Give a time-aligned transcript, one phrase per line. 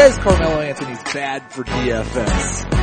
[0.00, 2.74] says Carmelo Anthony's bad for DFS.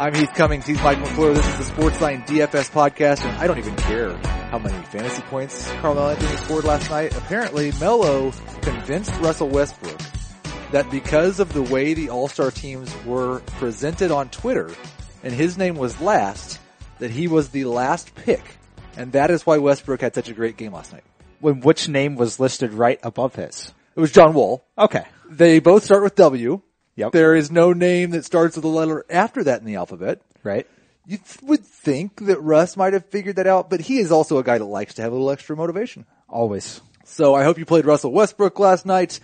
[0.00, 0.66] I'm Heath Cummings.
[0.66, 1.32] He's Mike McClure.
[1.32, 4.16] This is the Sportsline DFS podcast, and I don't even care
[4.50, 7.16] how many fantasy points Carmelo Anthony scored last night.
[7.16, 8.32] Apparently, Melo
[8.62, 10.00] convinced Russell Westbrook
[10.72, 14.68] that because of the way the All-Star teams were presented on Twitter,
[15.22, 16.58] and his name was last,
[16.98, 18.42] that he was the last pick.
[18.96, 21.04] And that is why Westbrook had such a great game last night.
[21.38, 23.72] When which name was listed right above his?
[23.94, 24.64] It was John Wall.
[24.76, 25.04] Okay.
[25.28, 26.62] They both start with W.
[26.96, 27.12] Yep.
[27.12, 30.22] There is no name that starts with a letter after that in the alphabet.
[30.42, 30.66] Right.
[31.06, 34.38] You th- would think that Russ might have figured that out, but he is also
[34.38, 36.06] a guy that likes to have a little extra motivation.
[36.28, 36.80] Always.
[37.04, 39.20] So I hope you played Russell Westbrook last night.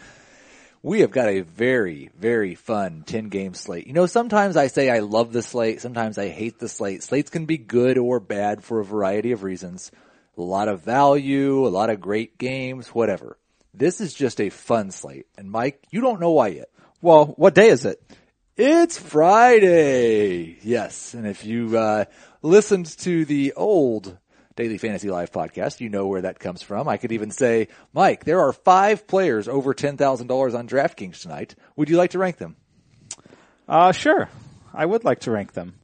[0.84, 3.86] We have got a very, very fun 10 game slate.
[3.86, 7.02] You know, sometimes I say I love the slate, sometimes I hate the slate.
[7.02, 9.90] Slates can be good or bad for a variety of reasons.
[10.36, 13.38] A lot of value, a lot of great games, whatever.
[13.74, 15.26] This is just a fun slate.
[15.36, 16.68] And Mike, you don't know why yet.
[17.00, 18.02] Well, what day is it?
[18.56, 20.58] It's Friday.
[20.62, 21.14] Yes.
[21.14, 22.04] And if you, uh,
[22.42, 24.18] listened to the old
[24.56, 26.88] Daily Fantasy Live podcast, you know where that comes from.
[26.88, 31.54] I could even say, Mike, there are five players over $10,000 on DraftKings tonight.
[31.76, 32.56] Would you like to rank them?
[33.68, 34.28] Uh, sure.
[34.74, 35.74] I would like to rank them.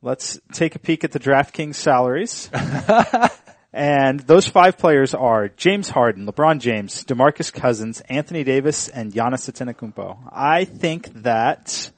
[0.00, 2.50] Let's take a peek at the DraftKings salaries.
[3.72, 9.50] and those five players are James Harden, LeBron James, DeMarcus Cousins, Anthony Davis, and Giannis
[9.50, 10.18] Antetokounmpo.
[10.30, 11.90] I think that,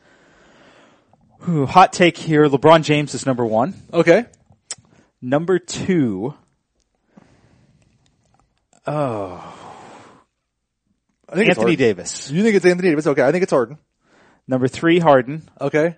[1.44, 3.74] whew, hot take here, LeBron James is number one.
[3.92, 4.26] Okay.
[5.20, 6.34] Number two,
[8.86, 9.60] Oh.
[11.28, 11.76] I think Anthony.
[11.76, 12.30] Davis.
[12.30, 13.06] You think it's Anthony Davis?
[13.06, 13.22] Okay.
[13.22, 13.78] I think it's Harden.
[14.46, 15.42] Number three, Harden.
[15.60, 15.96] Okay.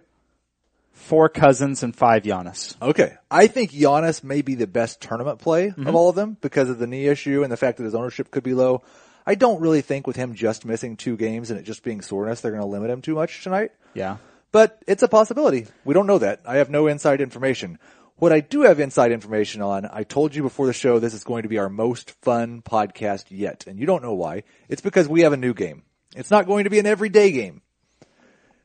[0.97, 2.75] Four Cousins and five Giannis.
[2.81, 3.15] Okay.
[3.31, 5.95] I think Giannis may be the best tournament play of mm-hmm.
[5.95, 8.43] all of them because of the knee issue and the fact that his ownership could
[8.43, 8.83] be low.
[9.27, 12.41] I don't really think with him just missing two games and it just being soreness,
[12.41, 13.73] they're going to limit him too much tonight.
[13.95, 14.17] Yeah.
[14.53, 15.67] But it's a possibility.
[15.85, 16.41] We don't know that.
[16.47, 17.79] I have no inside information.
[18.17, 21.25] What I do have inside information on, I told you before the show this is
[21.25, 23.67] going to be our most fun podcast yet.
[23.67, 24.45] And you don't know why.
[24.69, 25.83] It's because we have a new game.
[26.17, 27.61] It's not going to be an everyday game.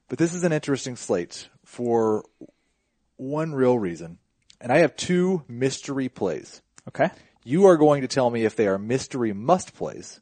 [0.07, 2.25] But this is an interesting slate for
[3.15, 4.17] one real reason.
[4.59, 6.61] And I have two mystery plays.
[6.89, 7.09] Okay.
[7.45, 10.19] You are going to tell me if they are mystery must plays.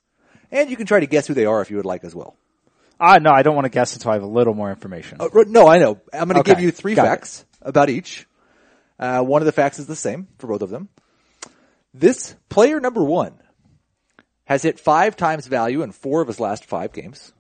[0.52, 2.36] And you can try to guess who they are if you would like as well.
[3.00, 5.18] Ah, no, I don't want to guess until I have a little more information.
[5.20, 6.00] Uh, no, I know.
[6.14, 7.10] I'm going to Okay, give you three got it.
[7.10, 8.28] facts about each.
[9.00, 10.88] Uh, one of the facts is the same for both of them.
[11.94, 13.40] This player number one
[14.46, 17.34] has hit five times value in four of his last five games.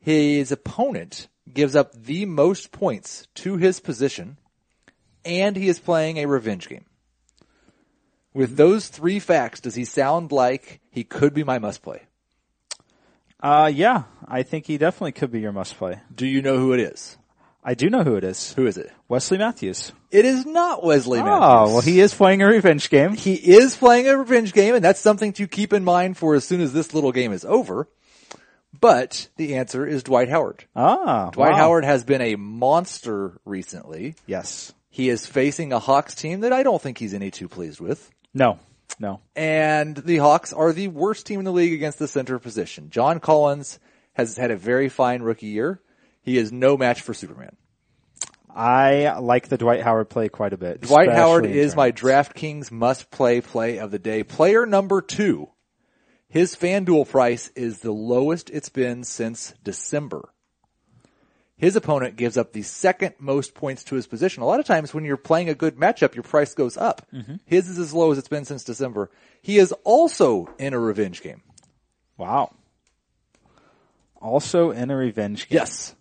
[0.00, 4.38] His opponent gives up the most points to his position,
[5.24, 6.84] and he is playing a revenge game.
[8.34, 12.02] With those three facts, does he sound like he could be my must play?
[13.40, 16.00] Uh, yeah, I think he definitely could be your must play.
[16.14, 17.16] Do you know who it is?
[17.62, 18.52] I do know who it is.
[18.54, 18.90] Who is it?
[19.08, 19.92] Wesley Matthews.
[20.10, 21.38] It is not Wesley Matthews.
[21.42, 23.14] Oh, well, he is playing a revenge game.
[23.14, 26.44] He is playing a revenge game, and that's something to keep in mind for as
[26.44, 27.88] soon as this little game is over.
[28.80, 30.64] But the answer is Dwight Howard.
[30.76, 31.56] Ah, Dwight wow.
[31.56, 34.14] Howard has been a monster recently.
[34.26, 34.72] Yes.
[34.90, 38.10] He is facing a Hawks team that I don't think he's any too pleased with.
[38.34, 38.58] No,
[38.98, 39.20] no.
[39.36, 42.90] And the Hawks are the worst team in the league against the center position.
[42.90, 43.78] John Collins
[44.14, 45.80] has had a very fine rookie year.
[46.22, 47.56] He is no match for Superman.
[48.50, 50.80] I like the Dwight Howard play quite a bit.
[50.80, 51.92] Dwight Howard is my.
[51.92, 54.24] DraftKings must play play of the day.
[54.24, 55.48] Player number two.
[56.28, 60.28] His FanDuel price is the lowest it's been since December.
[61.56, 64.42] His opponent gives up the second most points to his position.
[64.42, 67.04] A lot of times when you're playing a good matchup, your price goes up.
[67.12, 67.36] Mm-hmm.
[67.46, 69.10] His is as low as it's been since December.
[69.42, 71.42] He is also in a revenge game.
[72.16, 72.54] Wow.
[74.20, 75.56] Also in a revenge game.
[75.56, 75.96] Yes.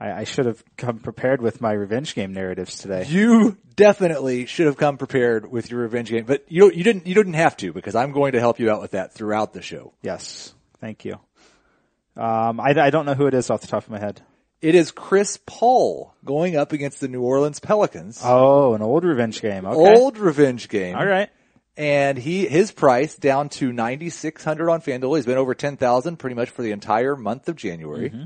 [0.00, 3.04] I, I should have come prepared with my revenge game narratives today.
[3.06, 7.14] You definitely should have come prepared with your revenge game, but you you didn't you
[7.14, 9.92] didn't have to because I'm going to help you out with that throughout the show.
[10.02, 10.54] Yes.
[10.80, 11.14] Thank you.
[12.16, 14.22] Um, I, I don't know who it is off the top of my head.
[14.60, 18.20] It is Chris Paul going up against the New Orleans Pelicans.
[18.22, 19.64] Oh, an old revenge game.
[19.64, 20.00] Okay.
[20.00, 20.96] Old revenge game.
[20.96, 21.30] All right.
[21.76, 25.16] And he, his price down to 9,600 on FanDuel.
[25.16, 28.10] He's been over 10,000 pretty much for the entire month of January.
[28.10, 28.24] Mm-hmm.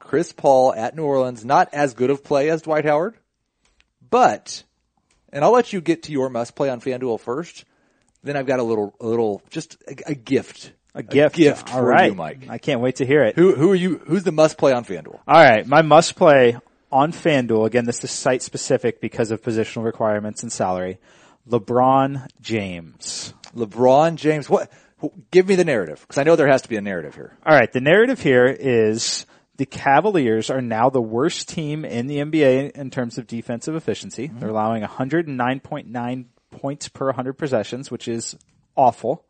[0.00, 3.14] Chris Paul at New Orleans, not as good of play as Dwight Howard,
[4.10, 4.64] but,
[5.32, 7.64] and I'll let you get to your must play on FanDuel first.
[8.24, 10.72] Then I've got a little, a little, just a, a gift.
[10.94, 11.36] A gift.
[11.36, 12.10] gift All for right.
[12.10, 12.48] you, Mike.
[12.48, 13.36] I can't wait to hear it.
[13.36, 15.20] Who, who are you, who's the must play on FanDuel?
[15.28, 15.64] All right.
[15.64, 16.58] My must play
[16.90, 17.66] on FanDuel.
[17.66, 20.98] Again, this is site specific because of positional requirements and salary.
[21.48, 23.32] LeBron James.
[23.54, 24.50] LeBron James.
[24.50, 24.70] What?
[25.30, 27.36] Give me the narrative because I know there has to be a narrative here.
[27.46, 27.72] All right.
[27.72, 29.24] The narrative here is
[29.60, 34.28] the Cavaliers are now the worst team in the NBA in terms of defensive efficiency.
[34.28, 34.38] Mm-hmm.
[34.38, 38.38] They're allowing 109.9 points per 100 possessions, which is
[38.74, 39.26] awful.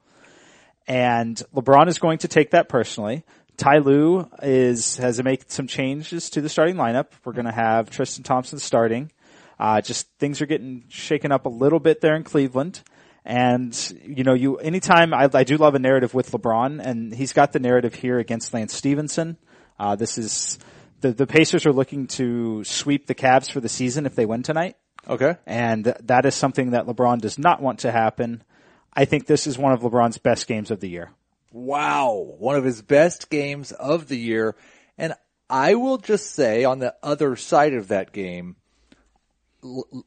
[0.87, 3.25] And LeBron is going to take that personally.
[3.57, 7.09] Ty Lue is, has to make some changes to the starting lineup.
[7.25, 9.11] We're going to have Tristan Thompson starting.
[9.59, 12.83] Uh, just things are getting shaken up a little bit there in Cleveland.
[13.25, 17.33] And, you know, you, anytime I, I do love a narrative with LeBron and he's
[17.33, 19.37] got the narrative here against Lance Stephenson.
[19.81, 20.59] Uh, this is,
[21.01, 24.43] the, the Pacers are looking to sweep the Cavs for the season if they win
[24.43, 24.77] tonight.
[25.09, 25.37] Okay.
[25.47, 28.45] And that is something that LeBron does not want to happen.
[28.93, 31.11] I think this is one of LeBron's best games of the year.
[31.51, 32.35] Wow.
[32.39, 34.55] One of his best games of the year.
[34.99, 35.15] And
[35.49, 38.57] I will just say on the other side of that game,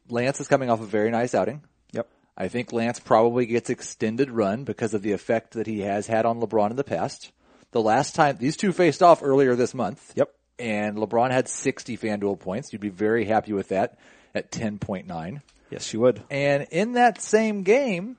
[0.08, 1.62] Lance is coming off a very nice outing.
[1.90, 2.08] Yep.
[2.36, 6.26] I think Lance probably gets extended run because of the effect that he has had
[6.26, 7.32] on LeBron in the past.
[7.74, 10.12] The last time these two faced off earlier this month.
[10.14, 10.32] Yep.
[10.60, 12.72] And LeBron had 60 FanDuel points.
[12.72, 13.98] You'd be very happy with that
[14.32, 15.42] at 10.9.
[15.70, 16.22] Yes, you would.
[16.30, 18.16] And in that same game,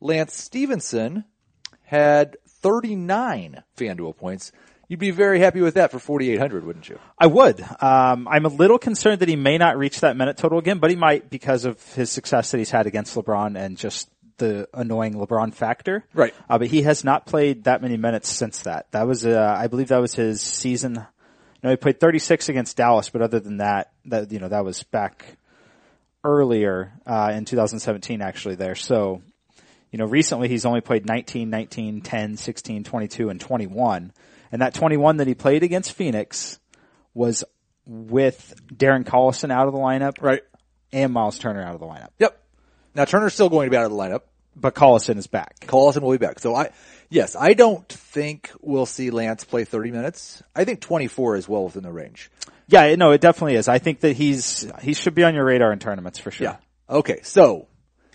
[0.00, 1.22] Lance Stephenson
[1.84, 4.50] had 39 FanDuel points.
[4.88, 6.98] You'd be very happy with that for 4,800, wouldn't you?
[7.16, 7.60] I would.
[7.80, 10.90] Um, I'm a little concerned that he may not reach that minute total again, but
[10.90, 15.14] he might because of his success that he's had against LeBron and just the annoying
[15.14, 16.04] LeBron factor.
[16.14, 16.34] Right.
[16.48, 18.90] Uh, but he has not played that many minutes since that.
[18.92, 21.06] That was, uh, I believe that was his season.
[21.62, 24.82] No, he played 36 against Dallas, but other than that, that, you know, that was
[24.84, 25.36] back
[26.22, 28.74] earlier, uh, in 2017 actually there.
[28.74, 29.22] So,
[29.90, 34.12] you know, recently he's only played 19, 19, 10, 16, 22, and 21.
[34.52, 36.58] And that 21 that he played against Phoenix
[37.14, 37.44] was
[37.86, 40.20] with Darren Collison out of the lineup.
[40.20, 40.42] Right.
[40.92, 42.10] And Miles Turner out of the lineup.
[42.18, 42.42] Yep.
[42.96, 44.22] Now Turner's still going to be out of the lineup.
[44.58, 45.60] But Collison is back.
[45.60, 46.38] Collison will be back.
[46.38, 46.70] So I,
[47.10, 50.42] yes, I don't think we'll see Lance play 30 minutes.
[50.54, 52.30] I think 24 is well within the range.
[52.66, 53.68] Yeah, no, it definitely is.
[53.68, 56.46] I think that he's, he should be on your radar in tournaments for sure.
[56.46, 56.56] Yeah.
[56.88, 57.20] Okay.
[57.22, 57.68] So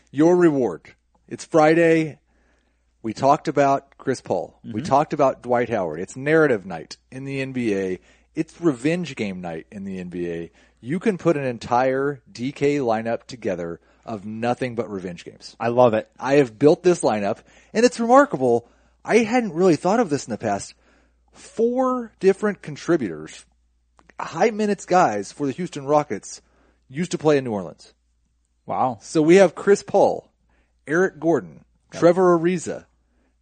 [0.09, 0.95] your reward.
[1.27, 2.17] It's Friday.
[3.03, 4.59] We talked about Chris Paul.
[4.65, 4.73] Mm-hmm.
[4.73, 5.99] We talked about Dwight Howard.
[5.99, 7.99] It's narrative night in the NBA.
[8.33, 10.49] It's revenge game night in the NBA.
[10.79, 13.79] You can put an entire DK lineup together
[14.11, 15.55] of nothing but revenge games.
[15.59, 16.09] I love it.
[16.19, 17.39] I have built this lineup
[17.73, 18.67] and it's remarkable.
[19.05, 20.73] I hadn't really thought of this in the past.
[21.31, 23.45] Four different contributors,
[24.19, 26.41] high minutes guys for the Houston Rockets
[26.89, 27.93] used to play in New Orleans.
[28.65, 28.97] Wow.
[29.01, 30.29] So we have Chris Paul,
[30.85, 31.63] Eric Gordon.
[31.91, 32.85] Trevor Ariza,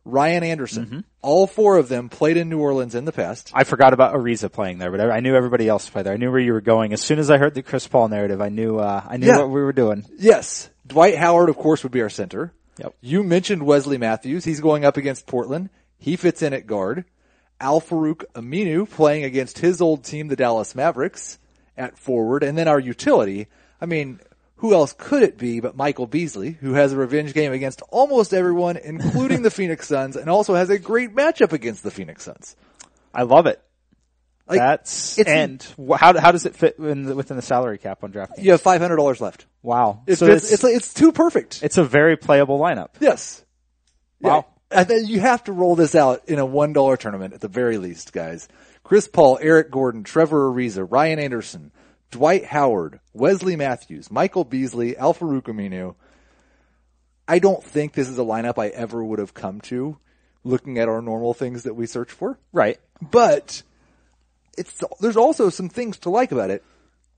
[0.05, 0.85] Ryan Anderson.
[0.85, 0.99] Mm-hmm.
[1.21, 3.51] All four of them played in New Orleans in the past.
[3.53, 6.13] I forgot about Ariza playing there, but I knew everybody else played there.
[6.13, 6.93] I knew where you were going.
[6.93, 9.37] As soon as I heard the Chris Paul narrative, I knew uh, I knew yeah.
[9.37, 10.05] what we were doing.
[10.17, 12.53] Yes, Dwight Howard, of course, would be our center.
[12.77, 12.95] Yep.
[13.01, 14.45] You mentioned Wesley Matthews.
[14.45, 15.69] He's going up against Portland.
[15.97, 17.05] He fits in at guard.
[17.61, 21.37] Al-Farouq Aminu playing against his old team, the Dallas Mavericks,
[21.77, 23.47] at forward, and then our utility.
[23.81, 24.21] I mean,
[24.59, 28.33] who else could it be but Michael Beasley, who has a revenge game against almost
[28.33, 32.55] everyone, including the Phoenix Suns, and also has a great matchup against the Phoenix Suns.
[33.13, 33.61] I love it.
[34.47, 35.65] Like, That's and
[35.99, 38.43] how how does it fit the, within the salary cap on DraftKings?
[38.43, 39.45] You have five hundred dollars left.
[39.61, 41.61] Wow, it so fits, it's, it's it's too perfect.
[41.61, 42.89] It's a very playable lineup.
[42.99, 43.45] Yes.
[44.19, 44.47] Wow.
[44.71, 44.85] Yeah.
[44.89, 47.77] And you have to roll this out in a one dollar tournament at the very
[47.77, 48.47] least, guys.
[48.83, 51.71] Chris Paul, Eric Gordon, Trevor Ariza, Ryan Anderson,
[52.11, 55.95] Dwight Howard, Wesley Matthews, Michael Beasley, Al-Farouq Aminu.
[57.27, 59.97] I don't think this is a lineup I ever would have come to
[60.43, 62.39] looking at our normal things that we search for.
[62.51, 62.79] Right.
[63.01, 63.61] But
[64.57, 66.63] it's, there's also some things to like about it.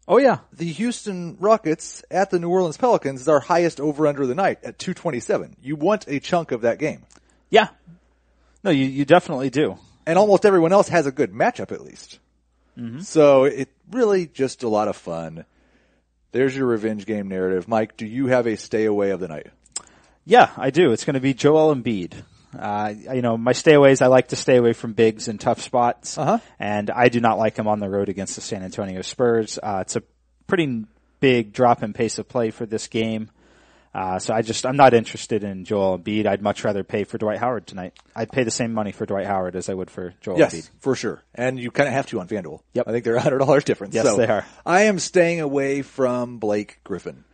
[0.07, 0.39] Oh yeah.
[0.51, 4.59] The Houston Rockets at the New Orleans Pelicans is our highest over under the night
[4.63, 5.57] at 227.
[5.61, 7.03] You want a chunk of that game.
[7.49, 7.69] Yeah.
[8.63, 9.77] No, you, you definitely do.
[10.05, 12.19] And almost everyone else has a good matchup at least.
[12.77, 13.01] Mm-hmm.
[13.01, 15.45] So it really just a lot of fun.
[16.31, 17.67] There's your revenge game narrative.
[17.67, 19.47] Mike, do you have a stay away of the night?
[20.23, 20.91] Yeah, I do.
[20.91, 22.13] It's going to be Joel Embiid.
[22.57, 25.61] Uh, you know, my stay stayaways, I like to stay away from bigs and tough
[25.61, 26.17] spots.
[26.17, 26.39] Uh-huh.
[26.59, 29.57] And I do not like him on the road against the San Antonio Spurs.
[29.61, 30.03] Uh, it's a
[30.47, 30.85] pretty
[31.19, 33.29] big drop in pace of play for this game.
[33.93, 36.25] Uh, so I just, I'm not interested in Joel Embiid.
[36.25, 37.93] I'd much rather pay for Dwight Howard tonight.
[38.15, 40.69] I'd pay the same money for Dwight Howard as I would for Joel yes, Embiid.
[40.79, 41.21] for sure.
[41.35, 42.61] And you kind of have to on FanDuel.
[42.73, 42.87] Yep.
[42.87, 43.93] I think they're $100 difference.
[43.93, 44.45] Yes, so they are.
[44.65, 47.25] I am staying away from Blake Griffin.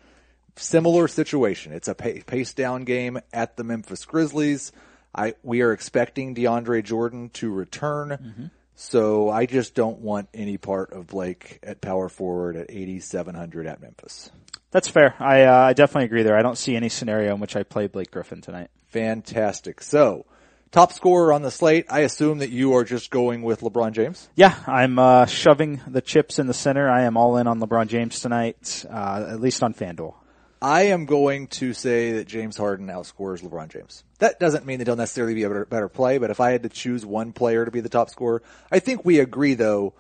[0.55, 1.73] Similar situation.
[1.73, 4.71] It's a pace down game at the Memphis Grizzlies.
[5.13, 8.09] I, we are expecting DeAndre Jordan to return.
[8.09, 8.45] Mm-hmm.
[8.75, 13.81] So I just don't want any part of Blake at power forward at 8,700 at
[13.81, 14.31] Memphis.
[14.71, 15.15] That's fair.
[15.19, 16.37] I, uh, I definitely agree there.
[16.37, 18.69] I don't see any scenario in which I play Blake Griffin tonight.
[18.87, 19.81] Fantastic.
[19.81, 20.25] So
[20.71, 24.29] Top scorer on the slate, I assume that you are just going with LeBron James.
[24.35, 26.89] Yeah, I'm uh, shoving the chips in the center.
[26.89, 30.15] I am all in on LeBron James tonight, uh, at least on FanDuel.
[30.61, 34.03] I am going to say that James Harden outscores LeBron James.
[34.19, 36.63] That doesn't mean that he'll necessarily be a better, better play, but if I had
[36.63, 39.93] to choose one player to be the top scorer, I think we agree though,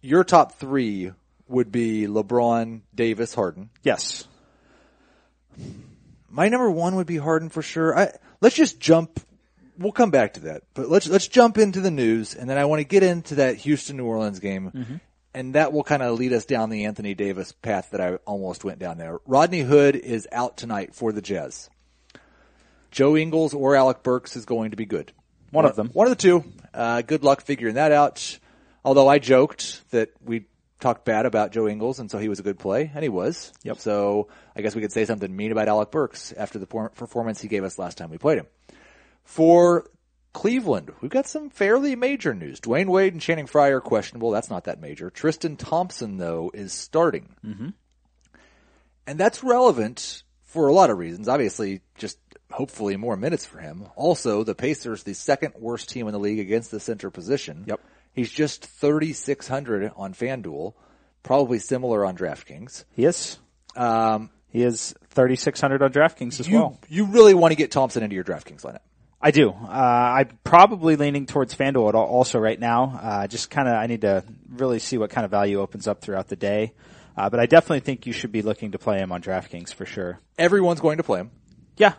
[0.00, 1.12] your top three
[1.48, 3.70] would be LeBron, Davis, Harden.
[3.82, 4.26] Yes.
[6.28, 7.98] My number one would be Harden for sure.
[7.98, 9.20] I, let's just jump.
[9.78, 12.64] We'll come back to that, but let's let's jump into the news, and then I
[12.64, 15.00] want to get into that Houston New Orleans game,
[15.32, 18.64] and that will kind of lead us down the Anthony Davis path that I almost
[18.64, 19.18] went down there.
[19.24, 21.70] Rodney Hood is out tonight for the Jazz.
[22.90, 25.12] Joe Ingles or Alec Burks is going to be good.
[25.50, 25.90] One of them.
[25.92, 26.44] One of the two.
[26.74, 28.38] Uh, good luck figuring that out.
[28.84, 30.46] Although I joked that we
[30.80, 33.52] talked bad about Joe Ingles, and so he was a good play, and he was.
[33.62, 33.78] Yep.
[33.78, 37.48] So I guess we could say something mean about Alec Burks after the performance he
[37.48, 38.46] gave us last time we played him.
[39.24, 39.90] For
[40.32, 42.60] Cleveland, we've got some fairly major news.
[42.60, 44.30] Dwyane Wade and Channing Frye are questionable.
[44.30, 45.10] That's not that major.
[45.10, 47.34] Tristan Thompson, though, is starting.
[47.44, 47.68] Mm-hmm.
[49.06, 51.28] And that's relevant for a lot of reasons.
[51.28, 52.18] Obviously, just
[52.50, 53.86] hopefully more minutes for him.
[53.96, 57.64] Also, the Pacers, the second worst team in the league against the center position.
[57.66, 57.80] Yep.
[58.12, 60.74] He's just 3,600 on FanDuel,
[61.22, 62.84] probably similar on DraftKings.
[62.92, 63.38] He is.
[63.76, 66.78] Um, He is 3,600 on DraftKings as you, well.
[66.88, 68.80] you really want to get Thompson into your DraftKings lineup.
[69.20, 69.50] I do.
[69.50, 72.98] Uh, I'm probably leaning towards FanDuel at all- also right now.
[73.02, 76.00] Uh, just kind of, I need to really see what kind of value opens up
[76.00, 76.72] throughout the day.
[77.16, 79.84] Uh, but I definitely think you should be looking to play him on DraftKings for
[79.84, 80.20] sure.
[80.38, 81.30] Everyone's going to play him.
[81.76, 81.94] Yeah.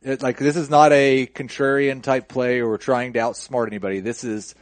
[0.00, 4.00] It, like this is not a contrarian type play or trying to outsmart anybody.
[4.00, 4.54] This is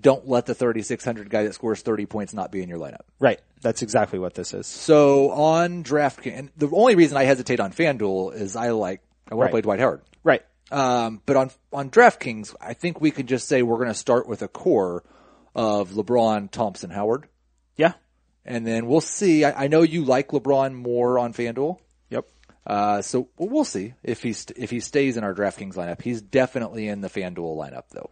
[0.00, 3.02] don't let the 3600 guy that scores 30 points not be in your lineup.
[3.20, 3.40] Right.
[3.60, 4.66] That's exactly what this is.
[4.66, 9.34] So on DraftKings, and the only reason I hesitate on FanDuel is I like I
[9.34, 9.48] want Right.
[9.48, 10.00] to play Dwight Howard.
[10.24, 10.42] Right.
[10.70, 14.26] Um, but on on DraftKings, I think we can just say we're going to start
[14.26, 15.04] with a core
[15.54, 17.28] of LeBron, Thompson, Howard,
[17.76, 17.92] Yeah.
[18.44, 19.44] and then we'll see.
[19.44, 21.78] I, I know you like LeBron more on FanDuel.
[22.08, 22.26] Yep.
[22.66, 26.00] Uh, so we'll we'll see if he st- if he stays in our DraftKings lineup.
[26.00, 28.10] He's definitely in the FanDuel lineup though.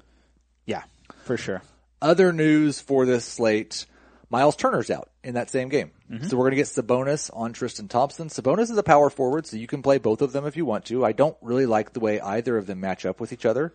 [0.66, 0.82] Yeah.
[1.24, 1.62] For sure.
[2.02, 3.86] Other news for this slate:
[4.30, 5.90] Miles Turner's out in that same game,
[6.28, 8.28] so we're going to get Sabonis on Tristan Thompson.
[8.28, 10.86] Sabonis is a power forward, so you can play both of them if you want
[10.86, 11.04] to.
[11.04, 13.74] I don't really like the way either of them match up with each other,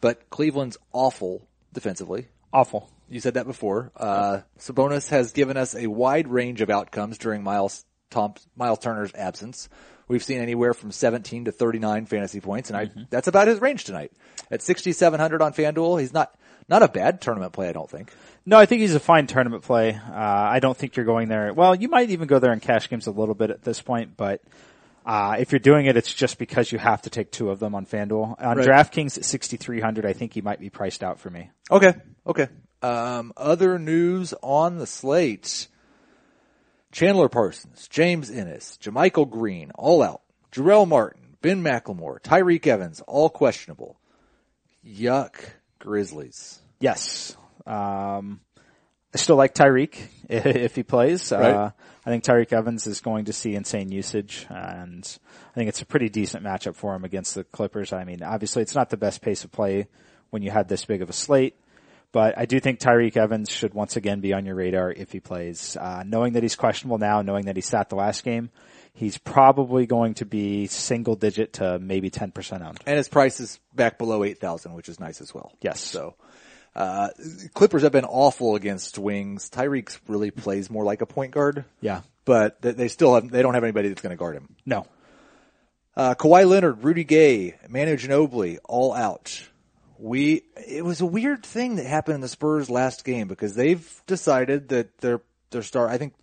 [0.00, 2.28] but Cleveland's awful defensively.
[2.52, 2.90] Awful.
[3.08, 3.92] You said that before.
[3.96, 9.12] Uh, Sabonis has given us a wide range of outcomes during Miles Tom, Miles Turner's
[9.14, 9.68] absence.
[10.06, 13.84] We've seen anywhere from 17 to 39 fantasy points, and I, that's about his range
[13.84, 14.12] tonight.
[14.50, 16.34] At 6,700 on FanDuel, he's not,
[16.68, 18.12] not a bad tournament play, I don't think.
[18.46, 19.94] No, I think he's a fine tournament play.
[19.94, 21.52] Uh, I don't think you're going there.
[21.52, 24.16] Well, you might even go there in cash games a little bit at this point,
[24.16, 24.42] but
[25.06, 27.74] uh, if you're doing it, it's just because you have to take two of them
[27.74, 28.40] on FanDuel.
[28.42, 28.66] On Right.
[28.66, 31.50] DraftKings at 6,300, I think he might be priced out for me.
[31.70, 31.94] Okay.
[32.26, 32.48] Okay.
[32.82, 35.68] Um, other news on the slate.
[36.92, 40.20] Chandler Parsons, James Ennis, JaMychal Green, all out.
[40.52, 43.98] Jarell Martin, Ben McLemore, Tyreke Evans, all questionable.
[44.86, 45.34] Yuck.
[45.84, 46.60] Grizzlies.
[46.80, 47.36] Yes.
[47.66, 48.40] Um,
[49.14, 49.98] I still like Tyreke
[50.28, 51.30] if he plays.
[51.30, 51.54] Right.
[51.54, 51.70] Uh,
[52.06, 55.18] I think Tyreke Evans is going to see insane usage and
[55.52, 57.92] I think it's a pretty decent matchup for him against the Clippers.
[57.92, 59.86] I mean, obviously it's not the best pace of play
[60.30, 61.56] when you had this big of a slate,
[62.12, 65.20] but I do think Tyreke Evans should once again be on your radar if he
[65.20, 65.76] plays.
[65.76, 68.50] Uh, knowing that he's questionable now, knowing that he sat the last game,
[68.94, 72.78] he's probably going to be single digit to maybe 10% owned.
[72.86, 75.52] And his price is back below 8,000, which is nice as well.
[75.60, 75.80] Yes.
[75.80, 76.14] So,
[76.76, 77.08] uh,
[77.54, 79.50] Clippers have been awful against wings.
[79.50, 82.02] Tyreke really plays more like a point guard, Yeah.
[82.24, 84.54] but they- still have, they don't have anybody that's going to guard him.
[84.64, 84.86] No.
[85.96, 89.42] Uh, Kawhi Leonard, Rudy Gay, Manu Ginobili, all out.
[89.98, 94.02] We, it was a weird thing that happened in the Spurs last game because they've
[94.06, 95.20] decided that they're,
[95.50, 96.14] they're start, I think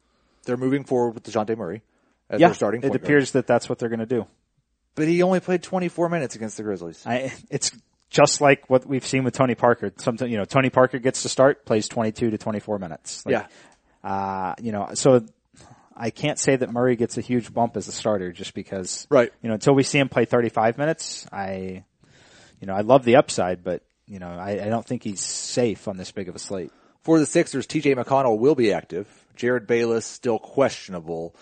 [0.44, 1.82] they're moving forward with DeJounte Murray
[2.32, 2.48] as Yeah.
[2.48, 3.04] their starting it point guard.
[3.04, 4.26] appears that that's what they're going to do.
[4.96, 7.04] But he only played 24 minutes against the Grizzlies.
[7.06, 7.72] I, it's
[8.10, 9.94] just like what we've seen with Tony Parker.
[9.98, 13.26] Sometimes, you know, Tony Parker gets to start, plays 22 to 24 minutes.
[13.26, 13.48] Like, yeah.
[14.10, 15.24] Uh, you know, so
[15.96, 19.32] I can't say that Murray gets a huge bump as a starter just because, Right.
[19.42, 21.86] you know, until we see him play 35 minutes, I,
[22.60, 25.88] you know, I love the upside, but, you know, I, I don't think he's safe
[25.88, 26.72] on this big of a slate.
[27.04, 29.08] For the Sixers, TJ McConnell will be active.
[29.38, 31.34] Jerryd Bayless still questionable.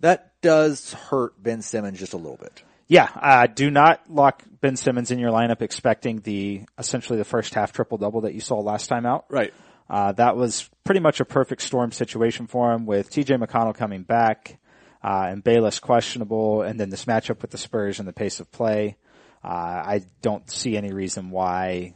[0.00, 2.62] That does hurt Ben Simmons just a little bit.
[2.86, 7.54] Yeah, uh, do not lock Ben Simmons in your lineup expecting the, essentially the first
[7.54, 9.24] half triple double that you saw last time out.
[9.30, 9.54] Right.
[9.88, 14.02] Uh, that was pretty much a perfect storm situation for him with TJ McConnell coming
[14.02, 14.58] back,
[15.02, 18.50] uh, and Bayless questionable, and then this matchup with the Spurs and the pace of
[18.50, 18.96] play.
[19.42, 21.94] Uh, I don't see any reason why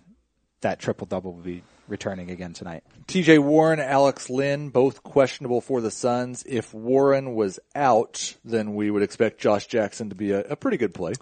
[0.60, 2.84] that triple double will be returning again tonight.
[3.06, 6.44] TJ Warren, Alex Len, both questionable for the Suns.
[6.46, 10.76] If Warren was out, then we would expect Josh Jackson to be a, a pretty
[10.76, 11.12] good play.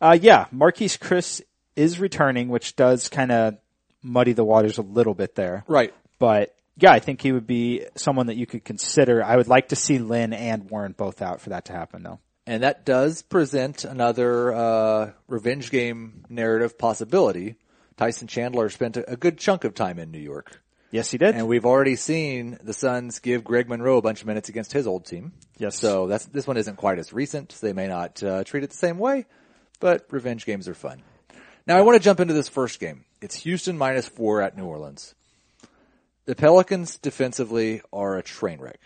[0.00, 1.42] Uh, yeah, Marquese Chriss
[1.76, 3.56] is returning, which does kind of
[4.02, 5.64] muddy the waters a little bit there.
[5.68, 5.94] Right.
[6.18, 9.22] But yeah, I think he would be someone that you could consider.
[9.22, 12.18] I would like to see Len and Warren both out for that to happen though.
[12.46, 17.54] And that does present another uh, revenge game narrative possibility.
[18.02, 20.60] Tyson Chandler spent a, good chunk of time in New York.
[20.90, 21.36] Yes, he did.
[21.36, 24.88] And we've already seen the Suns give Greg Monroe a bunch of minutes against his
[24.88, 25.30] old team.
[25.56, 25.78] Yes.
[25.78, 27.56] So that's this one isn't quite as recent.
[27.60, 29.26] They may not uh, treat it the same way,
[29.78, 31.00] but revenge games are fun.
[31.64, 33.04] Now I want to jump into this first game.
[33.20, 35.14] It's Houston minus four at New Orleans.
[36.24, 38.80] The Pelicans defensively are a train wreck.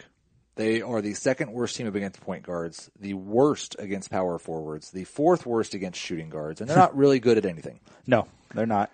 [0.56, 5.04] They are the second worst team against point guards, the worst against power forwards, the
[5.04, 7.80] fourth worst against shooting guards, and they're not really good at anything.
[8.06, 8.90] no, they're not.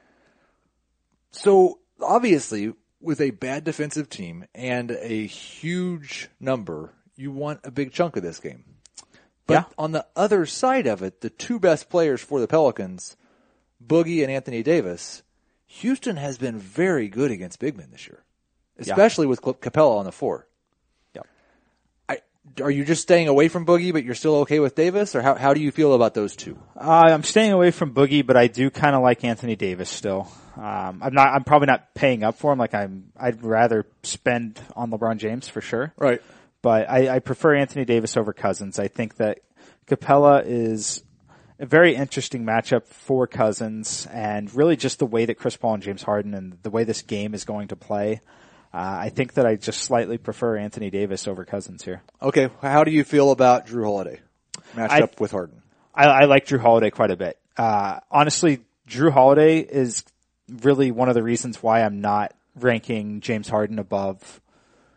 [1.32, 7.92] So obviously, with a bad defensive team and a huge number, you want a big
[7.92, 8.64] chunk of this game.
[9.46, 9.64] But Yeah.
[9.76, 13.16] on the other side of it, the two best players for the Pelicans,
[13.84, 15.22] Boogie and Anthony Davis,
[15.66, 18.22] Houston has been very good against big men this year,
[18.78, 20.46] especially with Capela on the floor.
[21.14, 21.26] Yep.
[22.08, 22.18] I,
[22.62, 25.34] are you just staying away from Boogie, but you're still okay with Davis, or how,
[25.34, 26.58] how do you feel about those two?
[26.76, 30.30] Uh, I'm staying away from Boogie, but I do kind of like Anthony Davis still.
[30.56, 31.32] Um, I'm not.
[31.34, 32.58] I'm probably not paying up for him.
[32.58, 33.12] Like I'm.
[33.16, 35.92] I'd rather spend on LeBron James for sure.
[35.96, 36.22] Right.
[36.60, 38.78] But I, I prefer Anthony Davis over Cousins.
[38.78, 39.40] I think that
[39.86, 41.02] Capela is
[41.58, 45.82] a very interesting matchup for Cousins, and really just the way that Chris Paul and
[45.82, 48.20] James Harden and the way this game is going to play.
[48.74, 52.02] Uh, I think that I just slightly prefer Anthony Davis over Cousins here.
[52.22, 52.48] Okay.
[52.62, 54.20] How do you feel about Jrue Holiday
[54.74, 55.62] matched I- up with Harden?
[55.94, 57.38] I, I like Jrue Holiday quite a bit.
[57.56, 60.04] Uh, honestly, Jrue Holiday is
[60.62, 64.40] really one of the reasons why I'm not ranking James Harden above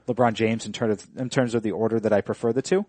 [0.07, 2.85] LeBron James in terms of, in terms of the order that I prefer the two.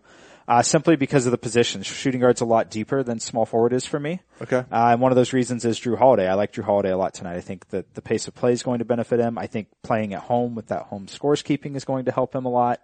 [0.49, 1.85] Uh, simply because of the positions.
[1.85, 4.21] Shooting guard's a lot deeper than small forward is for me.
[4.41, 4.59] Okay.
[4.59, 6.25] Uh, and one of those reasons is Jrue Holiday.
[6.25, 7.35] I like Jrue Holiday a lot tonight.
[7.35, 9.37] I think that the pace of play is going to benefit him.
[9.37, 12.45] I think playing at home with that home scores keeping is going to help him
[12.45, 12.79] a lot.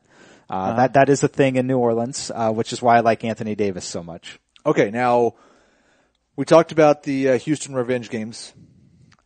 [0.50, 3.24] Uh, that, that is a thing in New Orleans, uh, which is why I like
[3.24, 4.40] Anthony Davis so much.
[4.66, 5.36] Okay, now
[6.36, 8.54] we talked about the uh, Houston revenge games.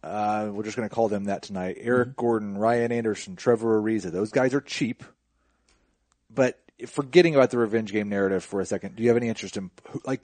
[0.08, 1.78] Uh, we're just going to call them that tonight.
[1.80, 4.12] Eric Gordon, Ryan Anderson, Trevor Ariza.
[4.12, 5.04] Those guys are cheap.
[6.34, 9.58] But forgetting about the revenge game narrative for a second, do you have any interest
[9.58, 9.72] in
[10.06, 10.22] like?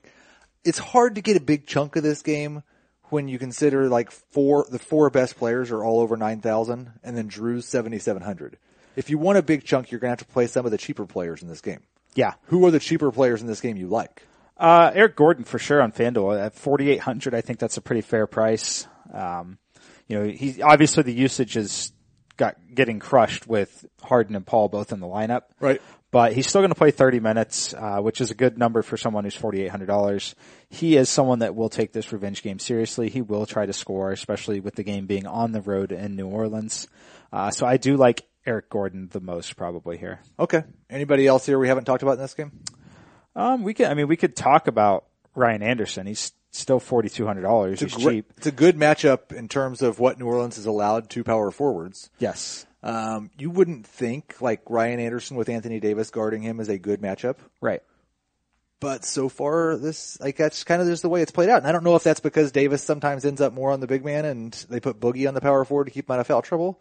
[0.63, 2.63] It's hard to get a big chunk of this game
[3.10, 7.17] when you consider like four the four best players are all over nine thousand, and
[7.17, 8.58] then Jrue's seventy seven hundred.
[8.96, 10.78] If you want a big chunk, you're going to have to play some of the
[10.78, 11.82] cheaper players in this game.
[12.15, 12.34] Yeah.
[12.46, 14.28] Who are the cheaper players in this game you like?
[14.56, 17.34] Uh, Eric Gordon for sure on FanDuel at 4,800.
[17.34, 18.88] I think that's a pretty fair price.
[19.12, 19.58] Um,
[20.08, 21.92] you know, he obviously the usage is
[22.38, 25.44] got getting crushed with Harden and Paul both in the lineup.
[25.60, 25.82] Right.
[26.12, 28.98] But he's still going to play 30 minutes, uh, which is a good number for
[28.98, 30.36] someone who's $4,800.
[30.70, 33.10] He is someone that will take this revenge game seriously.
[33.10, 36.28] He will try to score, especially with the game being on the road in New
[36.28, 36.88] Orleans.
[37.32, 40.20] Uh, so I do like Eric Gordon the most probably here.
[40.38, 40.63] Okay.
[40.88, 42.52] Anybody else here we haven't talked about in this game?
[43.36, 46.06] Um, we could, I mean, we could talk about Ryan Anderson.
[46.06, 47.80] He's still $4,200.
[47.80, 48.34] He's Gre- cheap.
[48.38, 52.10] It's a good matchup in terms of what New Orleans has allowed to power forwards.
[52.20, 52.66] Yes.
[52.84, 57.02] Um, you wouldn't think like Ryan Anderson with Anthony Davis guarding him is a good
[57.02, 57.82] matchup, Right.
[58.82, 61.60] but so far this like that's kind of just the way it's played out.
[61.60, 64.04] And I don't know if that's because Davis sometimes ends up more on the big
[64.04, 66.42] man and they put Boogie on the power forward to keep him out of foul
[66.42, 66.80] trouble.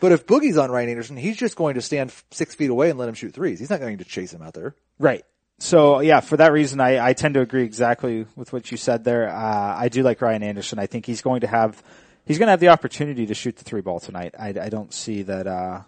[0.00, 2.98] But if Boogie's on Ryan Anderson, he's just going to stand six feet away and
[2.98, 3.60] let him shoot threes.
[3.60, 4.74] He's not going to chase him out there.
[4.98, 5.24] Right.
[5.58, 9.04] So yeah, for that reason, I, I tend to agree exactly with what you said
[9.04, 9.28] there.
[9.28, 10.78] Uh, I do like Ryan Anderson.
[10.78, 11.82] I think he's going to have,
[12.26, 14.34] he's going to have the opportunity to shoot the three ball tonight.
[14.38, 15.80] I, I don't see that, uh,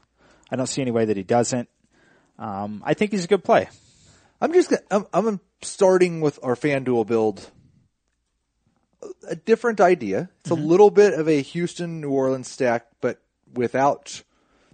[0.50, 1.68] I don't see any way that he doesn't.
[2.38, 3.68] Um, I think he's a good play.
[4.40, 7.50] I'm just gonna, I'm, I'm starting with our FanDuel build.
[9.02, 10.30] A- A different idea.
[10.40, 13.20] It's a little bit of a Houston New Orleans stack, but
[13.52, 14.22] without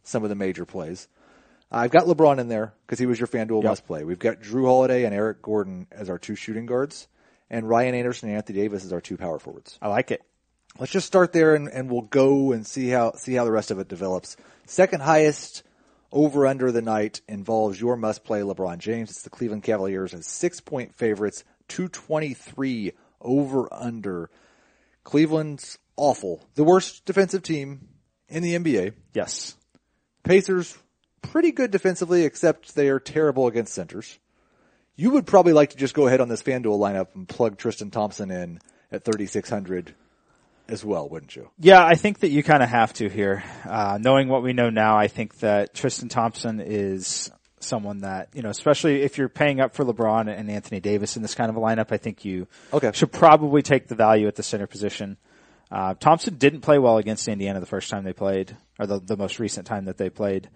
[0.02, 1.08] some of the major plays.
[1.72, 3.70] Uh, I've got LeBron in there because he was your FanDuel Yep.
[3.70, 4.04] must play.
[4.04, 7.08] We've got Jrue Holiday and Eric Gordon as our two shooting guards,
[7.50, 9.78] and Ryan Anderson and Anthony Davis as our two power forwards.
[9.80, 10.22] I like it.
[10.78, 13.70] Let's just start there and, and we'll go and see how see how the rest
[13.70, 14.36] of it develops.
[14.66, 15.62] Second highest
[16.10, 19.10] over under the night involves your must play LeBron James.
[19.10, 24.30] It's the Cleveland Cavaliers as six point favorites, two twenty three over under.
[25.04, 26.42] Cleveland's awful.
[26.54, 27.88] The worst defensive team
[28.28, 28.94] in the NBA.
[29.12, 29.56] Yes.
[30.22, 30.76] Pacers
[31.22, 34.18] pretty good defensively, except they are terrible against centers.
[34.96, 37.90] You would probably like to just go ahead on this FanDuel lineup and plug Tristan
[37.90, 39.94] Thompson in at 3,600
[40.68, 41.48] as well, wouldn't you?
[41.58, 43.42] Yeah, I think that you kind of have to here.
[43.68, 48.42] Uh, knowing what we know now, I think that Tristan Thompson is someone that, you
[48.42, 51.56] know, especially if you're paying up for LeBron and Anthony Davis in this kind of
[51.56, 52.90] a lineup, I think you Okay.
[52.92, 55.16] should probably take the value at the center position.
[55.70, 59.16] Uh, Thompson didn't play well against Indiana the first time they played, or the, the
[59.16, 60.50] most recent time that they played.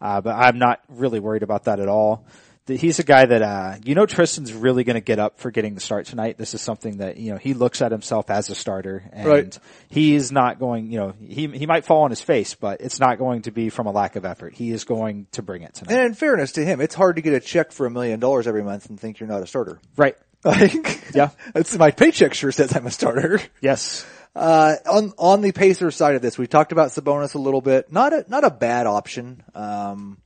[0.00, 2.24] Uh, but I'm not really worried about that at all.
[2.66, 5.50] The- He's a guy that, uh, you know, Tristan's really going to get up for
[5.50, 6.38] getting the start tonight.
[6.38, 9.58] This is something that, you know, he looks at himself as a starter and Right.
[9.88, 13.00] he is not going, you know, he, he might fall on his face, but it's
[13.00, 14.54] not going to be from a lack of effort.
[14.54, 15.92] He is going to bring it tonight.
[15.94, 18.46] And in fairness to him, it's hard to get a check for a million dollars
[18.46, 19.80] every month and think you're not a starter.
[19.96, 20.16] Right.
[20.42, 21.30] Like, Yeah.
[21.54, 23.40] it's my paycheck sure says I'm a starter.
[23.60, 24.06] Yes.
[24.34, 27.92] Uh, on on the Pacers side of this, we talked about Sabonis a little bit.
[27.92, 30.18] Not a not a bad option, um,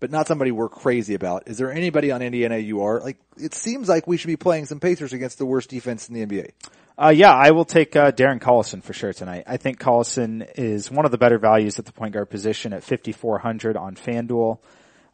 [0.00, 1.44] but not somebody we're crazy about.
[1.46, 3.18] Is there anybody on Indiana you are like?
[3.36, 6.26] It seems like we should be playing some Pacers against the worst defense in the
[6.26, 6.50] NBA.
[6.98, 9.44] Uh, yeah, I will take uh, Darren Collison for sure tonight.
[9.46, 12.82] I think Collison is one of the better values at the point guard position at
[12.82, 14.58] 5,400 on FanDuel.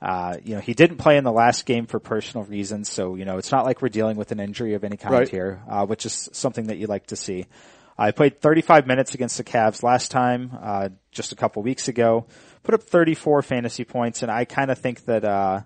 [0.00, 3.24] Uh, you know, he didn't play in the last game for personal reasons, so you
[3.24, 5.28] know it's not like we're dealing with an injury of any kind Right.
[5.28, 7.46] here, uh, which is something that you like to see.
[7.98, 12.26] I played 35 minutes against the Cavs last time, uh, just a couple weeks ago.
[12.62, 15.60] Put up 34 fantasy points, and I kind of think that uh,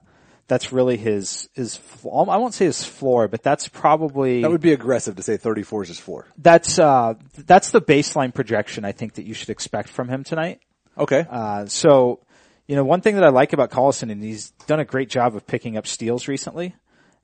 [0.48, 1.76] that's really his his.
[1.76, 5.36] fl- I won't say his floor, but that's probably That would be aggressive to say
[5.36, 6.26] 34 is his floor.
[6.38, 10.60] that's uh that's the baseline projection I think that you should expect from him tonight.
[10.96, 11.26] Okay.
[11.28, 12.20] Uh so
[12.66, 15.34] you know one thing that I like about Collison and he's done a great job
[15.36, 16.74] of picking up steals recently.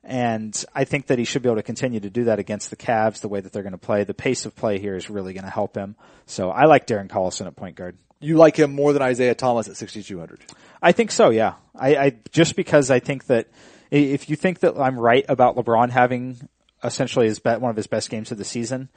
[0.03, 2.75] And I think that he should be able to continue to do that against the
[2.75, 4.03] Cavs the way that they're going to play.
[4.03, 5.95] The pace of play here is really going to help him.
[6.25, 7.97] So I like Darren Collison at point guard.
[8.19, 10.41] you like him more than Isaiah Thomas at 6,200.
[10.81, 11.53] I think so, yeah.
[11.75, 13.47] I, I just because I think that
[13.91, 16.49] if you think that I'm right about LeBron having
[16.83, 18.89] essentially his bet one of his best games of the season,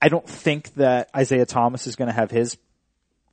[0.00, 2.56] I don't think that Isaiah Thomas is going to have his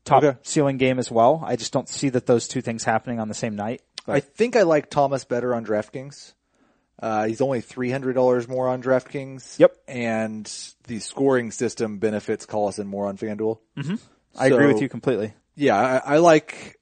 [0.03, 0.37] top Okay.
[0.43, 1.41] ceiling game as well.
[1.45, 3.81] I just don't see that those two things happening on the same night.
[4.07, 6.33] I think I like Thomas better on DraftKings.
[7.01, 9.59] Uh, he's only three hundred dollars more on DraftKings.
[9.59, 9.75] Yep.
[9.87, 10.45] and
[10.87, 13.59] the scoring system benefits Collison more on FanDuel.
[13.77, 13.95] Mm-hmm.
[14.37, 15.33] I agree with you completely.
[15.55, 16.79] Yeah, I, I like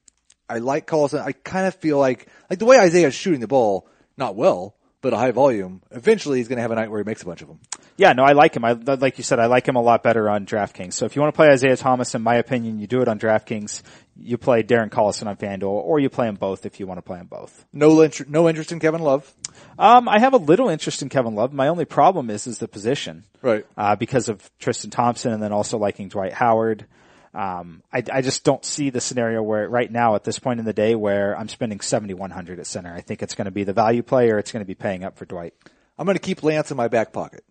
[0.48, 1.20] I like Collison.
[1.22, 5.12] I kind of feel like like the way Isaiah's shooting the ball, not well, but
[5.12, 5.82] a high volume.
[5.90, 7.58] Eventually, he's going to have a night where he makes a bunch of them.
[7.98, 8.64] Yeah, no, I like him.
[8.64, 10.94] I like you said, I like him a lot better on DraftKings.
[10.94, 13.18] So if you want to play Isaiah Thomas, in my opinion, you do it on
[13.18, 13.82] DraftKings.
[14.16, 17.02] You play Darren Collison on FanDuel, or you play them both if you want to
[17.02, 17.64] play them both.
[17.72, 19.30] No interest, no interest in Kevin Love.
[19.78, 21.52] Um, I have a little interest in Kevin Love.
[21.52, 23.66] My only problem is is the position, Right.
[23.76, 26.86] uh, because of Tristan Thompson, and then also liking Dwight Howard.
[27.34, 30.66] Um, I, I just don't see the scenario where right now at this point in
[30.66, 32.94] the day where I'm spending 7,100 at center.
[32.94, 35.02] I think it's going to be the value play or it's going to be paying
[35.02, 35.54] up for Dwight.
[35.98, 37.44] I'm going to keep Lance in my back pocket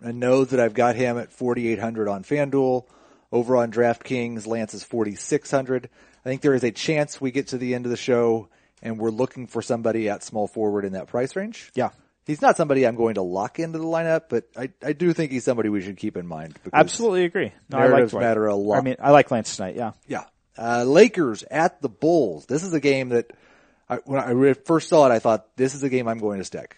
[0.00, 2.86] and know that I've got him at 4,800 on FanDuel.
[3.32, 5.90] Over on DraftKings, Lance is 4,600.
[6.24, 8.48] I think there is a chance we get to the end of the show
[8.82, 11.72] and we're looking for somebody at small forward in that price range.
[11.74, 11.90] Yeah.
[12.26, 15.30] He's not somebody I'm going to lock into the lineup, but I, I do think
[15.30, 16.58] he's somebody we should keep in mind.
[16.72, 17.52] Absolutely agree.
[17.70, 18.78] No, I like Narratives matter a lot.
[18.78, 19.76] I mean, I like Lance tonight.
[19.76, 19.92] Yeah.
[20.08, 20.24] Yeah.
[20.58, 22.46] Uh, Lakers at the Bulls.
[22.46, 23.32] This is a game that
[23.88, 26.44] I, when I first saw it, I thought this is a game I'm going to
[26.44, 26.76] stick.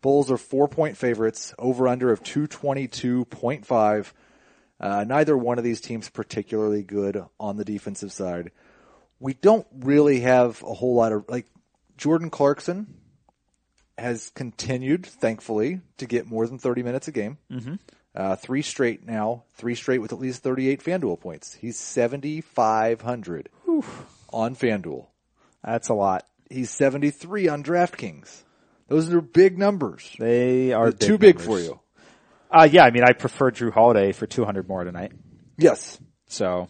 [0.00, 4.12] Bulls are four point favorites, over under of 222.5.
[4.80, 8.52] Uh, neither one of these teams particularly good on the defensive side.
[9.20, 11.46] We don't really have a whole lot of, like,
[11.96, 12.94] Jordan Clarkson
[13.98, 17.38] has continued, thankfully, to get more than 30 minutes a game.
[17.50, 17.74] Mm-hmm.
[18.14, 21.54] Uh, three straight now, three straight with at least 38 FanDuel points.
[21.54, 23.48] He's 7,500
[24.30, 25.06] on FanDuel.
[25.62, 26.24] That's a lot.
[26.50, 28.42] He's 73 on DraftKings.
[28.88, 30.10] Those are big numbers.
[30.18, 31.46] They are They're too big numbers.
[31.46, 31.80] for you.
[32.50, 35.12] Uh, yeah, I mean, I prefer Jrue Holiday for 200 more tonight.
[35.58, 35.98] Yes.
[36.28, 36.68] So,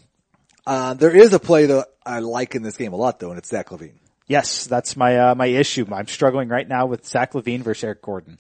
[0.67, 3.39] Uh, there is a play that I like in this game a lot though, and
[3.39, 3.95] it's Zach LaVine.
[4.29, 5.87] Yes, that's my, uh, my issue.
[5.93, 8.39] I'm struggling right now with Zach LaVine versus Eric Gordon.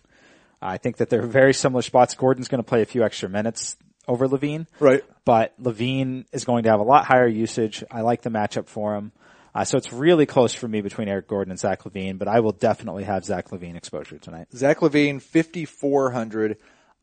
[0.61, 2.14] I think that they're very similar spots.
[2.14, 4.66] Gordon's going to play a few extra minutes over LaVine.
[4.81, 5.05] Right.
[5.24, 7.85] But LaVine is going to have a lot higher usage.
[7.90, 9.12] I like the matchup for him.
[9.55, 12.40] Uh, so it's really close for me between Eric Gordon and Zach LaVine, but I
[12.40, 14.48] will definitely have Zach LaVine exposure tonight.
[14.55, 16.59] Zach LaVine, 5,400.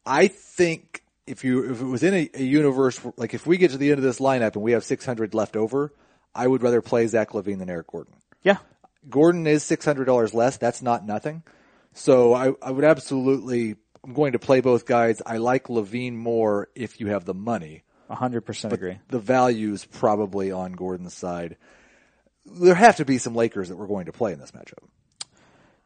[0.05, 3.71] I think if you, if it was in a, a universe, like if we get
[3.71, 5.91] to the end of this lineup and we have 600 left over,
[6.33, 8.13] I would rather play Zach LaVine than Eric Gordon.
[8.43, 8.57] Yeah.
[9.09, 10.57] Gordon is $600 less.
[10.57, 11.43] That's not nothing.
[11.93, 15.21] So I, I would absolutely, I'm going to play both guys.
[15.25, 17.83] I like LaVine more if you have the money.
[18.09, 18.99] hundred percent agree.
[19.09, 21.57] The value's probably on Gordon's side.
[22.45, 24.83] There have to be some Lakers that we're going to play in this matchup.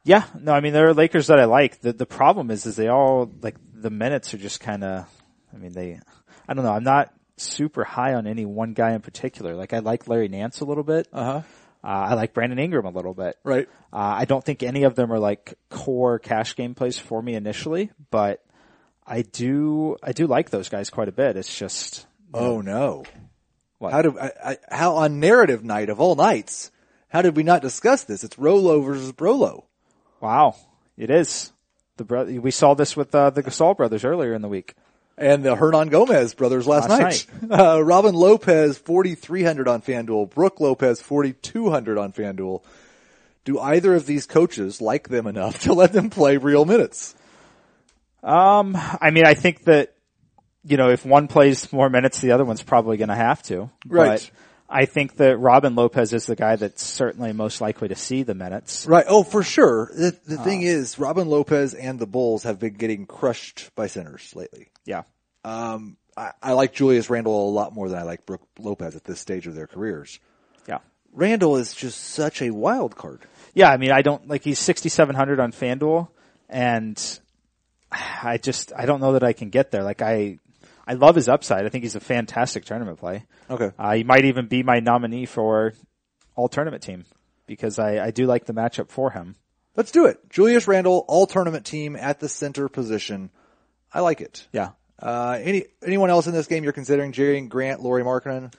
[0.04, 1.82] Yeah, no, I mean there are Lakers that I like.
[1.82, 5.06] The the problem is, is they all like the minutes are just kind of
[5.54, 6.00] I mean, they,
[6.48, 6.74] I don't know.
[6.74, 9.56] I'm not super high on any one guy in particular.
[9.56, 11.08] Like I like Larry Nance a little bit.
[11.12, 11.42] Uh-huh.
[11.84, 13.38] Uh, I like Brandon Ingram a little bit.
[13.44, 13.68] Right.
[13.94, 17.36] Uh, I don't think any of them are like core cash game plays for me
[17.36, 18.44] initially, but
[19.08, 21.38] I do, I do like those guys quite a bit.
[21.38, 23.06] It's just, Oh no.
[23.80, 23.94] What?
[23.94, 26.70] How do I, I, how on narrative night of all nights,
[27.08, 28.24] how did we not discuss this?
[28.26, 29.64] It's Rolo versus Brolo.
[30.20, 30.56] wow,
[30.98, 31.54] it is.
[31.96, 34.76] The bro- we saw this with uh, the Gasol brothers earlier in the week.
[35.20, 37.52] And the Hernangomez brothers last, Last night.
[37.60, 40.30] Uh, Robin Lopez, 4,300 on FanDuel.
[40.30, 42.64] Brooke Lopez, 4,200 on FanDuel.
[43.44, 47.16] Do either of these coaches like them enough to let them play real minutes?
[48.24, 49.94] Um, I mean, I think that,
[50.64, 53.70] you know, if one plays more minutes, the other one's probably going to have to.
[53.88, 54.22] Right.
[54.22, 54.32] But
[54.70, 58.36] I think that Robin Lopez is the guy that's certainly most likely to see the
[58.36, 58.86] minutes.
[58.86, 59.06] Right.
[59.08, 59.90] Oh, for sure.
[59.94, 64.36] The, the thing is, Robin Lopez and the Bulls have been getting crushed by centers
[64.36, 64.70] lately.
[64.90, 65.04] Yeah.
[65.46, 69.04] Um, I, I like Julius Randle a lot more than I like Brooke Lopez at
[69.04, 70.20] this stage of their careers.
[70.68, 70.80] Yeah.
[71.14, 73.22] Randle is just such a wild card.
[73.54, 73.70] Yeah.
[73.70, 76.10] I mean, I don't like he's 6,700 on FanDuel
[76.50, 77.20] and
[77.92, 79.84] I just, I don't know that I can get there.
[79.84, 80.40] Like I,
[80.88, 81.68] I love his upside.
[81.68, 83.26] I think he's a fantastic tournament play.
[83.48, 83.72] Okay.
[83.78, 85.74] Uh, he might even be my nominee for
[86.36, 87.06] all tournament team
[87.46, 89.36] because I, I do like the matchup for him.
[89.76, 90.30] Let's do it.
[90.32, 93.30] Julius Randle, all tournament team at the center position.
[93.94, 94.48] I like it.
[94.52, 94.72] Yeah.
[95.02, 97.12] Uh, any anyone else in this game you're considering?
[97.12, 98.54] Jerian Grant, Lauri Markkanen.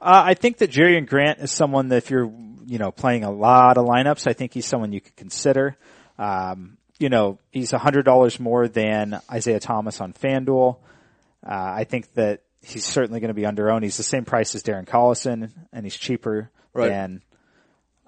[0.00, 2.30] Uh, I think that Jerian Grant is someone that if you're,
[2.66, 5.76] you know, playing a lot of lineups, I think he's someone you could consider.
[6.18, 10.76] Um, you know, he's a hundred dollars more than Isaiah Thomas on FanDuel.
[11.46, 13.84] Uh, I think that he's certainly going to be under owned.
[13.84, 16.88] He's the same price as Darren Collison and he's cheaper Right.
[16.88, 17.22] than,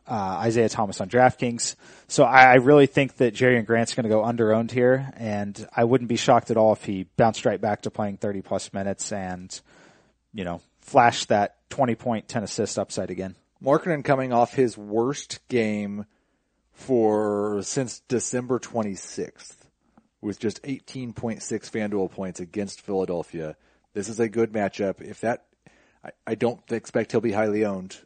[0.09, 1.77] uh, Isaiah Thomas on DraftKings.
[2.09, 5.67] So I, I really think that Jerian Grant's going to go under owned here and
[5.75, 8.73] I wouldn't be shocked at all if he bounced right back to playing 30 plus
[8.73, 9.59] minutes and,
[10.33, 13.35] you know, flash that 20 point, 10 assist upside again.
[13.63, 16.07] Markkanen coming off his worst game
[16.73, 19.55] for since December 26th
[20.21, 23.57] with just 18.6 FanDuel points against Philadelphia.
[23.95, 25.01] This is a good matchup.
[25.01, 25.47] If that,
[26.05, 27.97] I, I don't expect he'll be highly owned.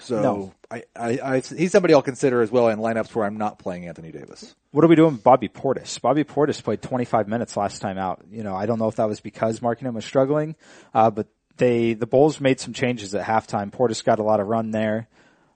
[0.00, 0.54] So No.
[0.70, 3.86] I, I, I, he's somebody I'll consider as well in lineups where I'm not playing
[3.86, 4.54] Anthony Davis.
[4.70, 6.00] What are we doing with Bobby Portis?
[6.00, 8.22] Bobby Portis played 25 minutes last time out.
[8.30, 10.56] You know, I don't know if that was because Markkanen was struggling,
[10.94, 11.26] uh, but
[11.58, 13.70] they, the Bulls made some changes at halftime.
[13.70, 15.08] Portis got a lot of run there.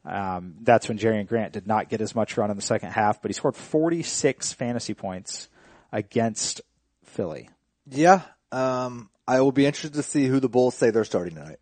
[0.05, 3.21] Um, that's when Jerian Grant did not get as much run in the second half,
[3.21, 5.49] but he scored 46 fantasy points
[5.91, 6.61] against
[7.05, 7.49] Philly.
[7.91, 8.21] Yeah.
[8.53, 11.59] Um, I will be interested to see who the Bulls say they're starting tonight.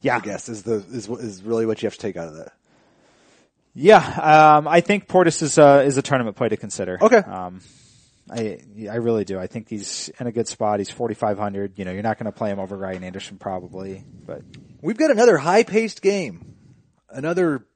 [0.00, 0.16] Yeah.
[0.16, 2.52] I guess is the, is, is really what you have to take out of that.
[3.74, 3.98] Yeah,
[4.56, 6.98] um, I think Portis is a is a tournament play to consider.
[7.00, 7.18] Okay.
[7.18, 7.60] Um,
[8.28, 8.58] I
[8.90, 9.38] I really do.
[9.38, 10.80] I think he's in a good spot.
[10.80, 11.78] He's forty five hundred.
[11.78, 14.42] You know, you're not going to play him over Ryan Anderson probably, but
[14.80, 16.54] We've got another high paced game.
[17.10, 17.66] Another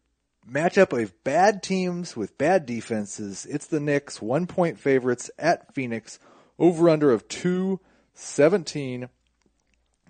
[0.49, 3.45] matchup of bad teams with bad defenses.
[3.49, 6.21] It's the Knicks, one point favorites at Phoenix,
[6.59, 9.09] over under of 217.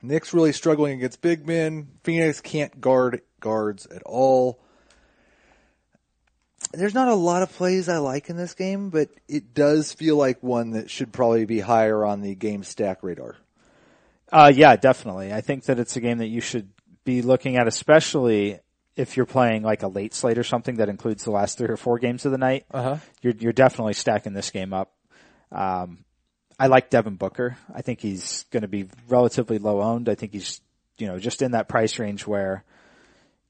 [0.03, 1.89] Knicks really struggling against big men.
[2.03, 4.61] Phoenix can't guard guards at all.
[6.73, 10.17] There's not a lot of plays I like in this game, but it does feel
[10.17, 13.37] like one that should probably be higher on the game stack radar.
[14.33, 15.33] uh, yeah, definitely.
[15.33, 16.71] I think that it's a game that you should
[17.05, 18.59] be looking at, especially
[18.97, 21.77] if you're playing like a late slate or something that includes the last three or
[21.77, 22.65] four games of the night.
[22.71, 22.97] Uh-huh.
[23.21, 24.93] You're you're definitely stacking this game up.
[25.51, 26.05] Um,
[26.63, 27.57] I like Devin Booker.
[27.75, 30.09] I think he's going to be relatively low owned.
[30.09, 30.61] I think he's,
[30.97, 32.63] you know, just in that price range where,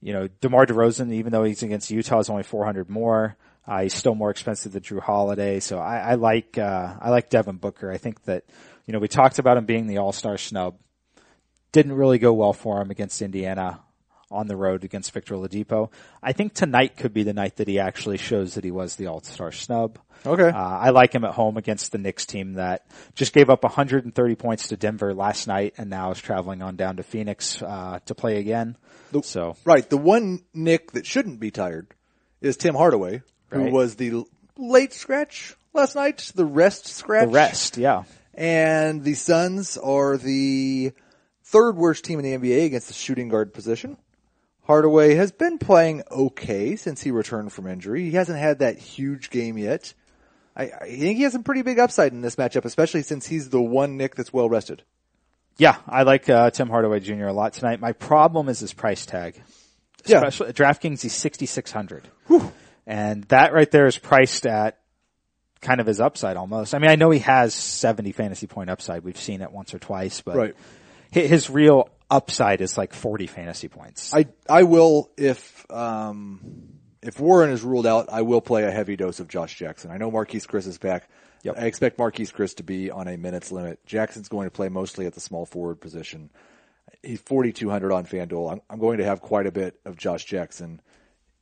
[0.00, 3.36] you know, DeMar DeRozan, even though he's against Utah, is only 400 more.
[3.68, 5.60] Uh, he's still more expensive than Jrue Holiday.
[5.60, 7.92] So I, I like, uh, I like Devin Booker.
[7.92, 8.44] I think that,
[8.86, 10.78] you know, we talked about him being the all-star snub.
[11.70, 13.80] Didn't really go well for him against Indiana
[14.32, 15.90] on the road against Victor Oladipo.
[16.22, 19.06] I think tonight could be the night that he actually shows that he was the
[19.06, 19.98] all-star snub.
[20.24, 20.48] Okay.
[20.48, 24.34] Uh, I like him at home against the Knicks team that just gave up 130
[24.36, 28.14] points to Denver last night and now is traveling on down to Phoenix, uh, to
[28.14, 28.76] play again.
[29.22, 29.88] so, Right.
[29.88, 31.88] The one Knick that shouldn't be tired
[32.40, 34.24] is Tim Hardaway, who was the
[34.56, 37.26] late scratch last night, the rest scratch.
[37.26, 38.04] the rest, yeah.
[38.34, 40.92] And the Suns are the
[41.44, 43.96] third worst team in the NBA against the shooting guard position.
[44.72, 48.04] Hardaway has been playing okay since he returned from injury.
[48.04, 49.92] He hasn't had that huge game yet.
[50.56, 53.50] I, I think he has some pretty big upside in this matchup, especially since he's
[53.50, 54.82] the one Knick that's well rested.
[55.58, 57.26] Yeah, I like, uh, Tim Hardaway Jr.
[57.26, 57.80] a lot tonight.
[57.80, 59.34] My problem is his price tag.
[60.06, 60.16] Yeah.
[60.24, 62.08] Especially at DraftKings, he's 6,600.
[62.86, 64.78] And that right there is priced at
[65.60, 66.74] kind of his upside almost.
[66.74, 69.04] I mean, I know he has 70 fantasy point upside.
[69.04, 70.54] We've seen it once or twice, but Right.
[71.10, 74.14] his real upside is like 40 fantasy points.
[74.14, 76.40] I I will if um
[77.02, 79.90] if Warren is ruled out, I will play a heavy dose of Josh Jackson.
[79.90, 81.08] I know Marquese Chriss is back.
[81.42, 81.56] Yep.
[81.58, 83.84] I expect Marquese Chriss to be on a minutes limit.
[83.84, 86.30] Jackson's going to play mostly at the small forward position.
[87.02, 88.52] He's 4,200 on FanDuel.
[88.52, 90.80] I'm, I'm going to have quite a bit of Josh Jackson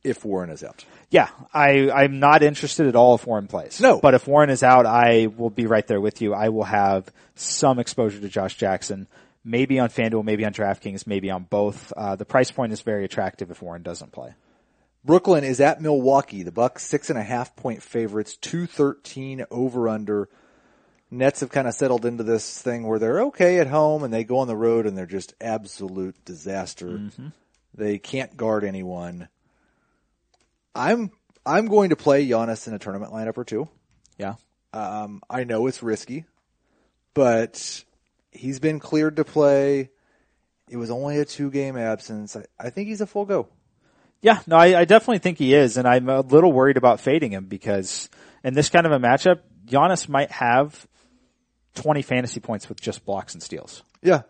[0.03, 0.83] if Warren is out.
[1.11, 3.79] yeah, I, I'm not interested at all if Warren plays.
[3.79, 3.99] No.
[3.99, 6.33] But if Warren is out, I will be right there with you.
[6.33, 9.07] I will have some exposure to Josh Jackson.
[9.43, 11.91] Maybe on FanDuel, maybe on DraftKings, maybe on both.
[11.97, 14.35] Uh, the price point is very attractive if Warren doesn't play.
[15.03, 16.43] Brooklyn is at Milwaukee.
[16.43, 20.29] The Bucks six and a half point favorites, two thirteen over under.
[21.09, 24.23] Nets have kind of settled into this thing where they're okay at home and they
[24.23, 27.09] go on the road and they're just absolute disaster.
[27.73, 29.27] They can't guard anyone.
[30.75, 31.11] I'm
[31.45, 33.67] I'm going to play Giannis in a tournament lineup or two.
[34.17, 34.35] Yeah.
[34.71, 36.25] Um, I know it's risky,
[37.13, 37.83] but
[38.31, 39.89] he's been cleared to play.
[40.69, 42.35] It was only a two game absence.
[42.35, 43.49] I, I think he's a full go.
[44.21, 47.31] Yeah, no, I, I definitely think he is, and I'm a little worried about fading
[47.31, 48.07] him because
[48.43, 50.87] in this kind of a matchup, Giannis might have
[51.75, 54.21] 20 fantasy points with just blocks and steals, Yeah,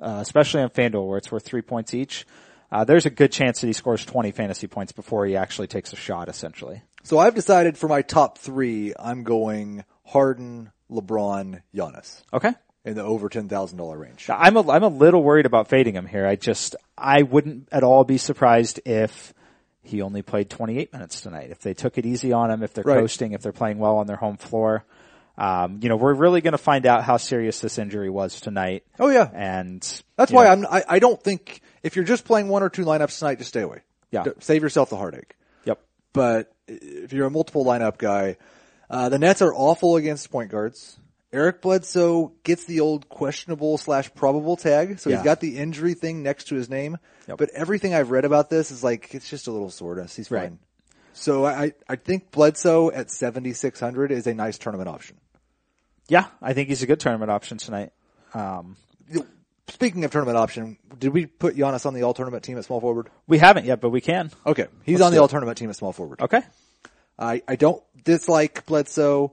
[0.00, 2.26] uh, especially on FanDuel where it's worth three points each.
[2.70, 5.92] Uh, there's a good chance that he scores 20 fantasy points before he actually takes
[5.92, 6.82] a shot, essentially.
[7.02, 12.52] So I've decided for my top three, I'm going Harden, LeBron, Giannis Okay.
[12.84, 14.28] In the over ten thousand dollar range.
[14.28, 16.26] I'm a, I'm a little worried about fading him here.
[16.26, 19.32] I just, I wouldn't at all be surprised if
[19.82, 21.50] he only played 28 minutes tonight.
[21.50, 23.00] If they took it easy on him, if they're Right.
[23.00, 24.84] coasting, if they're playing well on their home floor.
[25.36, 28.84] Um, you know, we're really going to find out how serious this injury was tonight.
[29.00, 29.82] Oh yeah, And
[30.16, 30.66] that's why know, I'm.
[30.66, 33.62] I, I don't think if you're just playing one or two lineups tonight, just stay
[33.62, 33.80] away.
[34.12, 34.24] Yeah.
[34.38, 35.34] Save yourself the heartache.
[35.64, 35.80] Yep.
[36.12, 38.36] But if you're a multiple lineup guy,
[38.88, 40.98] uh, the Nets are awful against point guards.
[41.34, 45.16] Eric Bledsoe gets the old questionable slash probable tag, so Yeah.
[45.16, 46.96] he's got the injury thing next to his name.
[47.28, 47.38] Yep.
[47.38, 50.14] But everything I've read about this is like it's just a little soreness.
[50.14, 50.48] He's Right.
[50.50, 50.58] fine.
[51.12, 55.16] So I I think Bledsoe at 7600 is a nice tournament option.
[56.08, 57.92] Yeah, I think he's a good tournament option tonight.
[58.32, 58.76] Um,
[59.68, 62.80] Speaking of tournament option, did we put Giannis on the all tournament team at small
[62.82, 63.08] forward?
[63.26, 64.30] we haven't yet, but we can.
[64.46, 66.20] Okay, he's Let's on the all tournament team at small forward.
[66.20, 66.42] Okay.
[67.18, 69.32] I I don't dislike Bledsoe.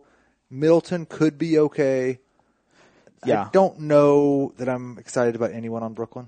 [0.52, 2.20] Middleton could be okay.
[3.26, 3.46] Yeah.
[3.46, 6.28] I don't know that I'm excited about anyone on Brooklyn.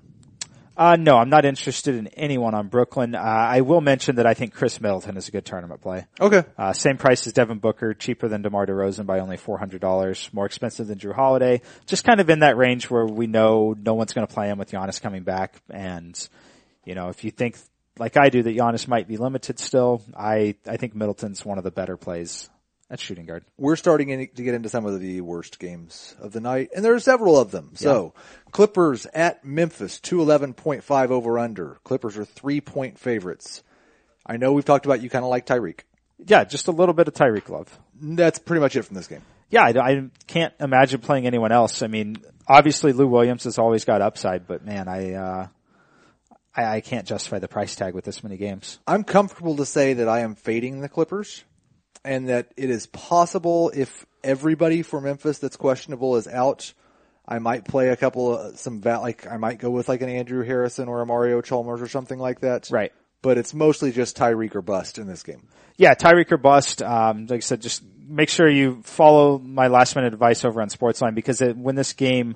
[0.75, 3.13] Uh, no, I'm not interested in anyone on Brooklyn.
[3.13, 6.07] Uh, I will mention that I think Khris Middleton is a good tournament play.
[6.19, 6.43] Okay.
[6.57, 10.87] Uh, same price as Devin Booker, cheaper than DeMar DeRozan by only $400, more expensive
[10.87, 11.61] than Jrue Holiday.
[11.85, 14.57] Just kind of in that range where we know no one's going to play him
[14.57, 15.61] with Giannis coming back.
[15.69, 16.17] And,
[16.85, 17.57] you know, if you think
[17.99, 21.63] like I do that Giannis might be limited still, I, I think Middleton's one of
[21.63, 22.49] the better plays
[22.89, 23.43] at shooting guard.
[23.57, 26.83] We're starting in, to get into some of the worst games of the night, and
[26.83, 27.71] there are several of them.
[27.75, 28.13] So,
[28.51, 31.79] Clippers at Memphis, 211.5 over under.
[31.83, 33.63] Clippers are three point favorites.
[34.25, 35.81] I know we've talked about you kind of like Tyreke.
[36.25, 37.77] Yeah, just a little bit of Tyreke Love.
[37.99, 39.23] That's pretty much it from this game.
[39.49, 41.81] Yeah, I, I can't imagine playing anyone else.
[41.81, 42.17] I mean,
[42.47, 45.47] obviously Lou Williams has always got upside, but man, I, uh,
[46.55, 48.79] I, I can't justify the price tag with this many games.
[48.87, 51.43] I'm comfortable to say that I am fading the Clippers
[52.03, 56.73] and that it is possible if everybody for Memphis that's questionable is out,
[57.27, 60.09] I might play a couple of some va- like I might go with like an
[60.09, 62.69] Andrew Harrison or a Mario Chalmers or something like that.
[62.71, 62.91] Right.
[63.21, 65.47] But it's mostly just Tyreke or bust in this game.
[65.77, 66.81] Yeah, Tyreke or bust.
[66.81, 70.69] Um, like I said, just make sure you follow my last minute advice over on
[70.69, 72.35] Sportsline because it, when this game,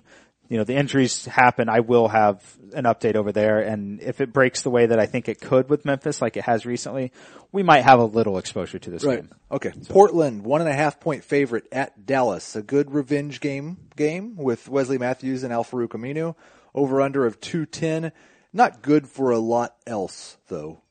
[0.49, 2.41] you know, the injuries happen, I will have
[2.73, 3.59] an update over there.
[3.59, 6.43] And if it breaks the way that I think it could with Memphis, like it
[6.43, 7.11] has recently,
[7.51, 9.29] we might have a little exposure to this game.
[9.51, 9.71] Okay.
[9.89, 12.55] Portland, one and a half point favorite at Dallas.
[12.55, 16.35] A good revenge game game with Wesley Matthews and Al Farouq Aminu.
[16.73, 18.11] Over under of 210.
[18.53, 20.81] Not good for a lot else though.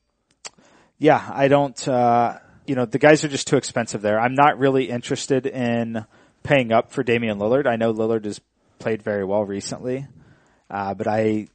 [0.99, 4.19] Yeah, I don't, uh, you know, the guys are just too expensive there.
[4.19, 6.05] I'm not really interested in
[6.43, 7.67] paying up for Damian Lillard.
[7.67, 8.41] I know Lillard has
[8.79, 10.07] played very well recently,
[10.69, 11.47] uh, but I,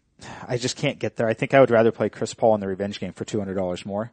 [0.47, 1.27] I just can't get there.
[1.29, 4.12] I think I would rather play Chris Paul in the revenge game for $200 more.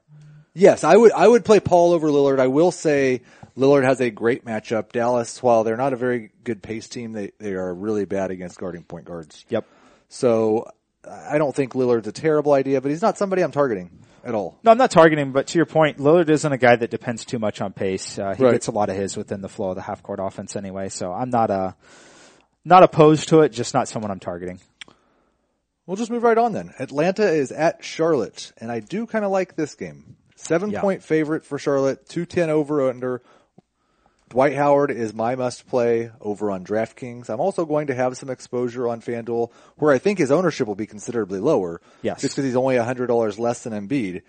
[0.55, 1.11] Yes, I would.
[1.11, 2.39] I would play Paul over Lillard.
[2.39, 3.21] I will say
[3.55, 4.91] Lillard has a great matchup.
[4.91, 8.57] Dallas, while they're not a very good pace team, they they are really bad against
[8.57, 9.45] guarding point guards.
[9.49, 9.65] Yep.
[10.09, 10.67] So
[11.07, 13.91] I don't think Lillard's a terrible idea, but he's not somebody I'm targeting
[14.23, 14.57] at all.
[14.63, 17.37] No, I'm not targeting, but to your point, Lillard isn't a guy that depends too
[17.39, 18.17] much on pace.
[18.17, 18.51] Uh, he Right.
[18.53, 21.13] gets a lot of his within the flow of the half court offense anyway, so
[21.13, 21.71] I'm not, uh,
[22.65, 24.59] not opposed to it, just not someone I'm targeting.
[25.85, 26.73] We'll just move right on then.
[26.79, 30.17] Atlanta is at Charlotte, and I do kind of like this game.
[30.35, 30.81] Seven Yeah.
[30.81, 33.21] point favorite for Charlotte, two ten over under.
[34.29, 37.29] Dwight Howard is my must play over on DraftKings.
[37.29, 40.75] I'm also going to have some exposure on FanDuel where I think his ownership will
[40.75, 41.81] be considerably lower.
[42.03, 42.21] Yes.
[42.21, 44.21] Just because he's only $100 less than Embiid.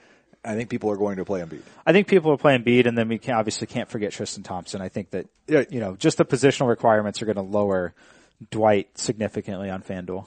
[0.43, 1.61] I think people are going to play Embiid.
[1.87, 4.81] I think people are playing Bede, and then we can obviously can't forget Tristan Thompson.
[4.81, 5.65] I think that Yeah.
[5.69, 7.93] you know just the positional requirements are going to lower
[8.51, 10.27] Dwight significantly on FanDuel.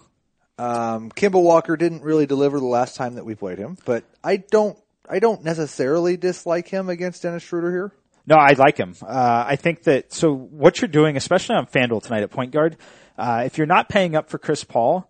[0.57, 4.37] Um, Kemba Walker didn't really deliver the last time that we played him, but I
[4.37, 4.77] don't,
[5.09, 7.91] I don't necessarily dislike him against Dennis Schroeder here.
[8.25, 8.95] No, I like him.
[9.01, 12.77] Uh, I think that so what you're doing, especially on FanDuel tonight at point guard,
[13.17, 15.09] uh, if you're not paying up for Chris Paul,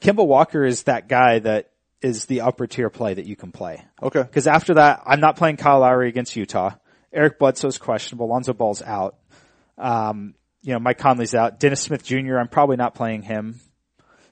[0.00, 1.70] Kemba Walker is that guy that
[2.02, 3.84] is the upper tier play that you can play.
[4.02, 4.22] Okay.
[4.22, 6.74] Because after that, I'm not playing Kyle Lowry against Utah.
[7.12, 8.28] Eric Bledsoe's questionable.
[8.28, 9.16] Lonzo Ball's out.
[9.76, 11.60] Um, you know, Mike Conley's out.
[11.60, 13.60] Dennis Smith Jr., I'm probably not playing him.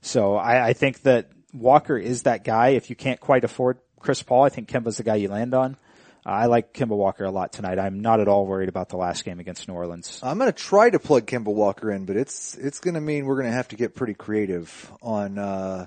[0.03, 2.71] So I, I think that Walker is that guy.
[2.71, 5.77] If you can't quite afford Chris Paul, I think Kemba's the guy you land on.
[6.25, 7.79] Uh, I like Kemba Walker a lot tonight.
[7.79, 10.21] I'm not at all worried about the last game against New Orleans.
[10.23, 13.27] I'm going to try to plug Kemba Walker in, but it's it's going to mean
[13.27, 15.39] we're going to have to get pretty creative on.
[15.39, 15.87] Uh,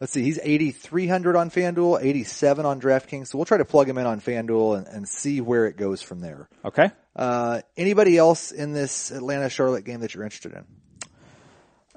[0.00, 3.98] let's see, he's 8,300 on FanDuel, 87 on DraftKings, so we'll try to plug him
[3.98, 6.48] in on FanDuel and, and see where it goes from there.
[6.64, 6.90] Okay.
[7.16, 10.64] Uh, anybody else in this Atlanta Charlotte game that you're interested in?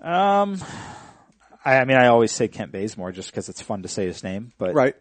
[0.08, 0.62] Um,
[1.66, 4.24] I, I mean, I always say Kent Bazemore just because it's fun to say his
[4.24, 4.96] name, but Right.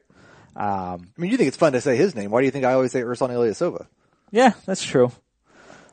[0.55, 2.31] Um, I mean, you think it's fun to say his name.
[2.31, 3.87] Why do you think I always say Ersan Ilyasova?
[4.31, 5.13] yeah, that's true.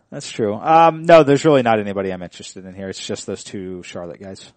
[0.09, 0.53] That's true.
[0.53, 2.88] Um, no, there's really not anybody I'm interested in here.
[2.88, 4.53] It's just those two Charlotte guys.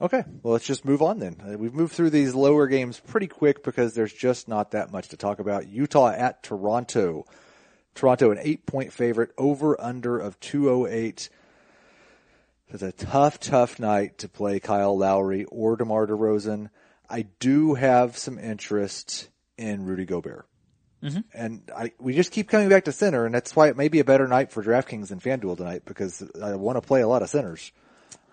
[0.00, 1.36] Okay, well, let's just move on then.
[1.44, 5.08] Uh, We've moved through these lower games pretty quick because there's just not that much
[5.08, 5.68] to talk about.
[5.68, 7.26] Utah at Toronto.
[7.94, 11.28] Toronto an eight point favorite, over under of 208.
[12.68, 16.70] It's a tough, tough night to play Kyle Lowry or DeMar DeRozan.
[17.08, 19.28] I do have some interest
[19.58, 20.46] in Rudy Gobert.
[21.34, 24.00] And I, we just keep coming back to center, and that's why it may be
[24.00, 27.22] a better night for DraftKings than FanDuel tonight because I want to play a lot
[27.22, 27.72] of centers.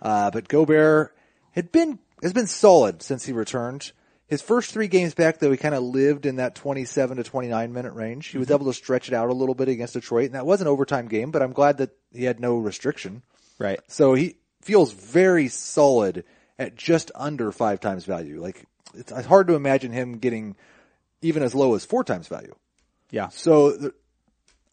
[0.02, 1.16] Uh, but Gobert
[1.52, 3.94] had been, has been solid since he returned.
[4.28, 7.74] His first three games back though, he kind of lived in that 27 to 29
[7.74, 8.28] minute range.
[8.28, 8.56] He was mm-hmm.
[8.56, 11.08] able to stretch it out a little bit against Detroit, and that was an overtime
[11.08, 13.24] game, but I'm glad that he had no restriction.
[13.58, 13.80] Right.
[13.88, 16.26] So he feels very solid
[16.60, 18.42] at just under five times value.
[18.42, 20.56] Like it's it's hard to imagine him getting
[21.22, 22.54] even as low as four times value.
[23.12, 23.30] Yeah.
[23.30, 23.94] So the,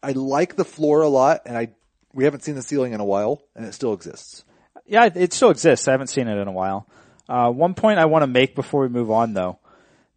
[0.03, 1.69] I like the floor a lot, and I
[2.13, 4.43] we haven't seen the ceiling in a while, and it still exists.
[4.85, 5.87] Yeah, it- it still exists.
[5.87, 6.87] I haven't seen it in a while.
[7.27, 9.59] Uh, one point I want to make before we move on though.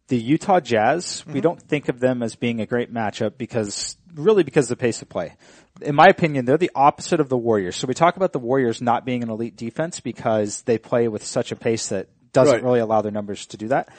[0.07, 4.41] The Utah Jazz, we don't think of them as being a great matchup because, really
[4.41, 5.35] because of the pace of play.
[5.81, 7.75] In my opinion, they're the opposite of the Warriors.
[7.75, 11.23] So we talk about the Warriors not being an elite defense because they play with
[11.23, 12.63] such a pace that doesn't Right.
[12.63, 13.89] really allow their numbers to do that.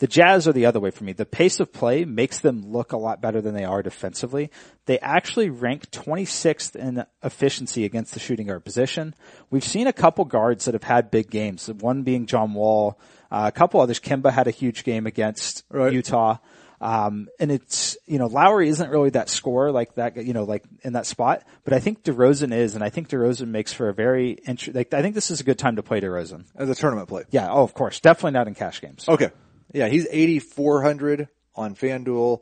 [0.00, 1.12] The Jazz are the other way for me.
[1.12, 4.50] The pace of play makes them look a lot better than they are defensively.
[4.86, 9.14] They actually rank 26th in efficiency against the shooting guard position.
[9.50, 11.68] We've seen a couple guards that have had big games.
[11.68, 12.98] One being John Wall,
[13.30, 14.00] uh, a couple others.
[14.00, 15.92] Kemba had a huge game against Right.
[15.92, 16.38] Utah.
[16.80, 20.64] Um, and it's, you know, Lowry isn't really that scorer like that, you know, like
[20.80, 23.92] in that spot, but I think DeRozan is, and I think DeRozan makes for a
[23.92, 26.44] very interesting, like, I think this is a good time to play DeRozan.
[26.56, 27.24] As a tournament play.
[27.30, 27.50] Yeah.
[27.50, 28.00] Oh, of course.
[28.00, 29.06] Definitely not in cash games.
[29.06, 29.28] Okay.
[29.72, 32.40] Yeah, he's 8,400 on FanDuel.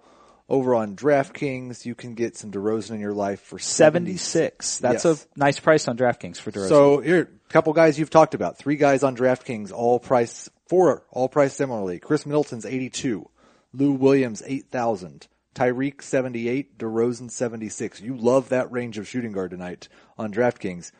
[0.50, 4.16] Over on DraftKings, you can get some DeRozan in your life for 70.
[4.16, 4.78] 76.
[4.78, 5.26] That's Yes.
[5.36, 6.68] a nice price on DraftKings for DeRozan.
[6.68, 8.56] So here, a couple guys you've talked about.
[8.56, 11.98] Three guys on DraftKings, all price, four, all price similarly.
[11.98, 13.28] Khris Middleton's 82.
[13.74, 15.28] Lou Williams, 8,000.
[15.54, 16.78] Tyreke, 78.
[16.78, 18.00] DeRozan, 76.
[18.00, 20.92] You love that range of shooting guard tonight on DraftKings.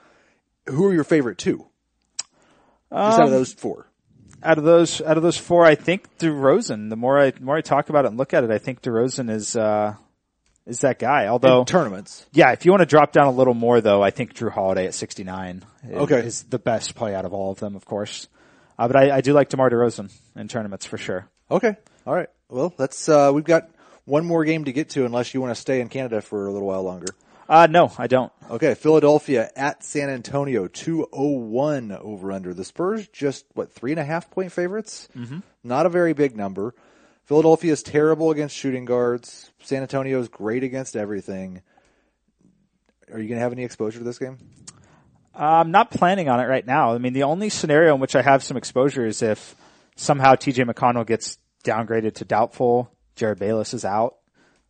[0.66, 1.64] Who are your favorite two?
[2.92, 3.87] Just out of um, those four.
[4.42, 7.56] Out of those, out of those four, I think DeRozan, the more I, the more
[7.56, 9.94] I talk about it and look at it, I think DeRozan is, uh,
[10.64, 11.26] is that guy.
[11.26, 12.26] Although, In tournaments.
[12.32, 14.86] yeah, if you want to drop down a little more though, I think Jrue Holiday
[14.86, 16.18] at 69 is, Okay.
[16.20, 18.28] is the best play out of all of them, of course.
[18.78, 21.26] Uh, but I, I do like DeMar DeRozan in tournaments for sure.
[21.50, 21.76] Okay.
[22.06, 22.28] All right.
[22.48, 23.68] Well, let's, uh, we've got
[24.04, 26.52] one more game to get to unless you want to stay in Canada for a
[26.52, 27.08] little while longer.
[27.48, 28.30] Uh, no, I don't.
[28.50, 32.52] Okay, Philadelphia at San Antonio, 201 over under.
[32.52, 35.08] The Spurs just, what, three and a half point favorites?
[35.16, 35.38] Mm-hmm.
[35.64, 36.74] Not a very big number.
[37.24, 39.50] Philadelphia is terrible against shooting guards.
[39.62, 41.62] San Antonio is great against everything.
[43.10, 44.38] Are you going to have any exposure to this game?
[45.34, 46.94] I'm not planning on it right now.
[46.94, 49.54] I mean, the only scenario in which I have some exposure is if
[49.96, 54.16] somehow TJ McConnell gets downgraded to doubtful, Jerryd Bayless is out,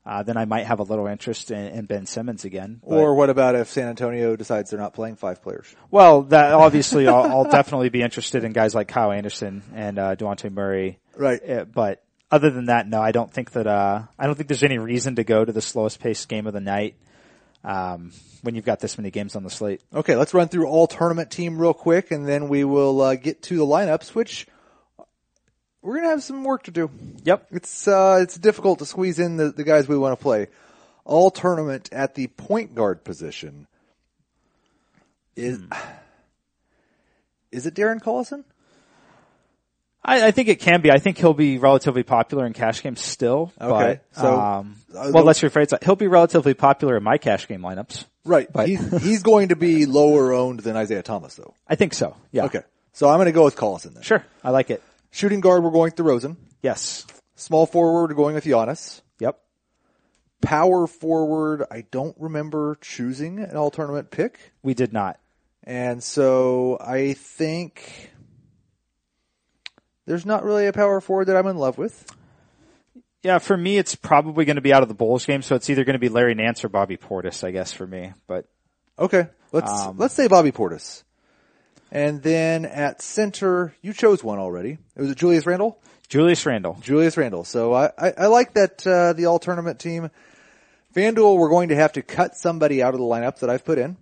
[0.09, 2.81] uh, then I might have a little interest in, in Ben Simmons again.
[2.83, 5.67] But- Or what about if San Antonio decides they're not playing five players?
[5.91, 10.17] well, that obviously I'll, I'll definitely be interested in guys like Kyle Anderson and uh,
[10.17, 10.99] Dejounte Murray.
[11.17, 11.41] Right.
[11.49, 13.67] Uh, but other than that, no, I don't think that.
[13.67, 16.53] Uh, I don't think there's any reason to go to the slowest paced game of
[16.55, 16.95] the night.
[17.65, 19.83] um, when you've got this many games on the slate.
[19.93, 23.43] Okay, let's run through all tournament team real quick, and then we will uh, get
[23.43, 24.47] to the lineups, which
[25.89, 26.91] we're gonna have some work to do.
[27.25, 27.47] Yep.
[27.51, 30.49] It's uh, it's difficult to squeeze in the, the guys we want to play.
[31.07, 33.67] All tournament at the point guard position
[35.35, 35.59] is
[37.51, 38.45] is it Darren Collison?
[40.05, 40.91] I, I think it can be.
[40.91, 43.53] I think he'll be relatively popular in cash games still.
[43.59, 45.85] Okay, But, so- um, uh, well, let's rephrase that.
[45.85, 48.05] He'll be relatively popular in my cash game lineups.
[48.25, 51.53] Right, But- he's, he's going to be lower owned than Isaiah Thomas, though.
[51.67, 52.15] I think so.
[52.31, 52.45] Yeah.
[52.45, 52.63] Okay,
[52.93, 54.03] so I'm going to go with Collison then.
[54.03, 54.25] Sure.
[54.45, 54.83] I like it.
[55.11, 56.37] Shooting guard, we're going with DeRozan.
[56.63, 57.07] Yes.
[57.35, 59.01] Small forward, we're going with Giannis.
[59.21, 59.39] Yep.
[60.41, 64.53] Power forward, I don't remember choosing an all tournament pick.
[64.63, 65.19] We did not.
[65.65, 68.13] And so I think
[70.07, 72.05] there's not really a power forward that I'm in love with.
[73.23, 75.69] Yeah, for me, it's probably going to be out of the Bulls game, so it's
[75.69, 78.13] either going to be Larry Nance or Bobby Portis, I guess, for me.
[78.27, 78.47] But
[78.99, 81.05] Okay, let's Um, let's say Bobby Portis.
[81.91, 84.79] And then at center, you chose one already.
[84.97, 85.81] It was it Julius Randle.
[86.09, 86.79] Julius Randle.
[86.81, 87.45] Julius Randle.
[87.45, 90.11] So I, I, I like that uh, the all tournament team.
[90.95, 93.79] FanDuel, we're going to have to cut somebody out of the lineup that I've put
[93.79, 93.97] in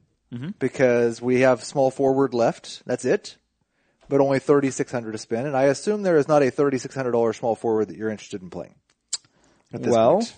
[0.58, 2.82] because we have small forward left.
[2.86, 3.36] That's it,
[4.08, 6.78] but only thirty six hundred to spend, and I assume there is not a thirty
[6.78, 8.74] six hundred dollar small forward that you're interested in playing.
[9.72, 10.34] Well, point.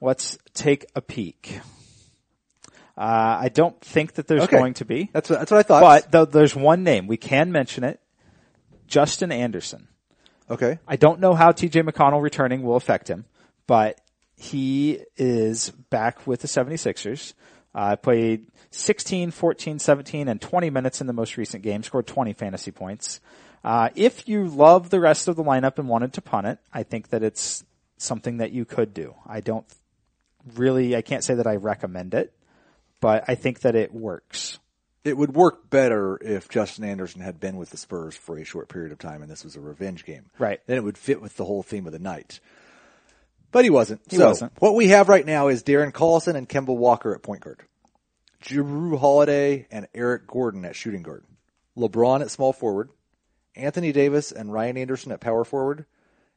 [0.00, 1.60] let's take a peek.
[2.96, 4.56] Uh, I don't think that there's Okay.
[4.56, 5.80] going to be, that's what, that's what I thought.
[5.82, 8.00] but th- there's one name we can mention it:
[8.86, 9.88] Justin Anderson.
[10.50, 13.24] okay, I don't know how TJ McConnell returning will affect him,
[13.66, 14.00] but
[14.36, 17.34] he is back with the 76ers.
[17.74, 22.32] Uh, played 16, 14, 17, and 20 minutes in the most recent game, scored 20
[22.32, 23.20] fantasy points.
[23.64, 26.84] Uh, if you love the rest of the lineup and wanted to punt it, I
[26.84, 27.64] think that it's
[27.96, 29.14] something that you could do.
[29.26, 29.66] I don't
[30.54, 32.32] really, I can't say that I recommend it,
[33.04, 34.58] but I think that it works.
[35.04, 38.68] it would work better if Justin Anderson had been with the Spurs for a short
[38.68, 40.24] period of time, and this was a revenge game.
[40.38, 40.60] Right.
[40.66, 42.40] Then it would fit with the whole theme of the night.
[43.52, 44.00] But he wasn't.
[44.08, 44.52] He so wasn't.
[44.58, 47.60] what we have right now is Darren Collison and Kemba Walker at point guard.
[48.42, 51.24] Jrue Holiday and Eric Gordon at shooting guard.
[51.76, 52.90] LeBron at small forward.
[53.54, 55.86] Anthony Davis and Ryan Anderson at power forward.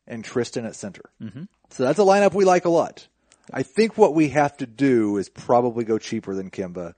[0.06, 1.10] And Tristan at center.
[1.22, 1.44] Mm-hmm.
[1.70, 3.08] So that's a lineup we like a lot.
[3.52, 6.94] I think what we have to do is probably go cheaper than Kemba.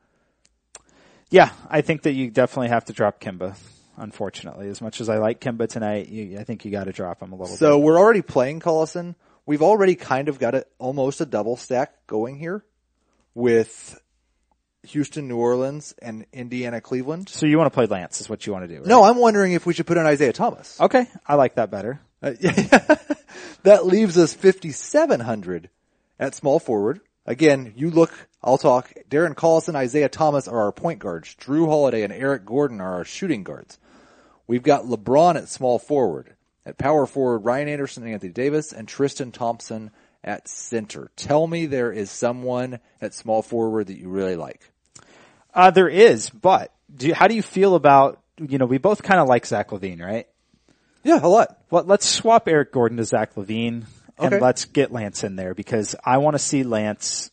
[1.30, 3.56] Yeah, I think that you definitely have to drop Kemba.
[3.98, 7.22] Unfortunately, as much as I like Kemba tonight, you, I think you got to drop
[7.22, 7.60] him a little bit.
[7.60, 9.16] So we're already playing Collison.
[9.46, 12.64] We've already kind of got a, almost a double stack going here
[13.36, 14.02] with
[14.84, 17.28] Houston, New Orleans, and Indiana, Cleveland.
[17.30, 18.80] So you want to play Lance is what you want to do.
[18.80, 18.88] Right?
[18.88, 20.80] No, I'm wondering if we should put in Isaiah Thomas.
[20.80, 22.00] Okay, I like that better.
[22.24, 22.32] Uh,
[23.64, 25.70] that leaves us 5,700
[26.20, 27.00] at small forward.
[27.26, 28.12] Again, you look,
[28.44, 28.92] I'll talk.
[29.10, 31.36] Darren Collison, Isaiah Thomas are our point guards.
[31.36, 33.78] Jrue Holiday and Eric Gordon are our shooting guards.
[34.48, 36.36] We've got LeBron at small forward.
[36.66, 39.92] At power forward, Ryan Anderson and Anthony Davis and Tristan Thompson
[40.24, 41.12] at center.
[41.16, 44.62] Tell me there is someone at small forward that you really like.
[45.54, 49.04] Uh, there is, but do you, how do you feel about, you know, we both
[49.04, 50.28] kind of like Zach LaVine, right?
[51.04, 51.58] Yeah, a lot.
[51.70, 53.86] Well, let's swap Eric Gordon to Zach LaVine
[54.20, 54.44] and Okay.
[54.44, 57.32] let's get Lance in there because I want to see Lance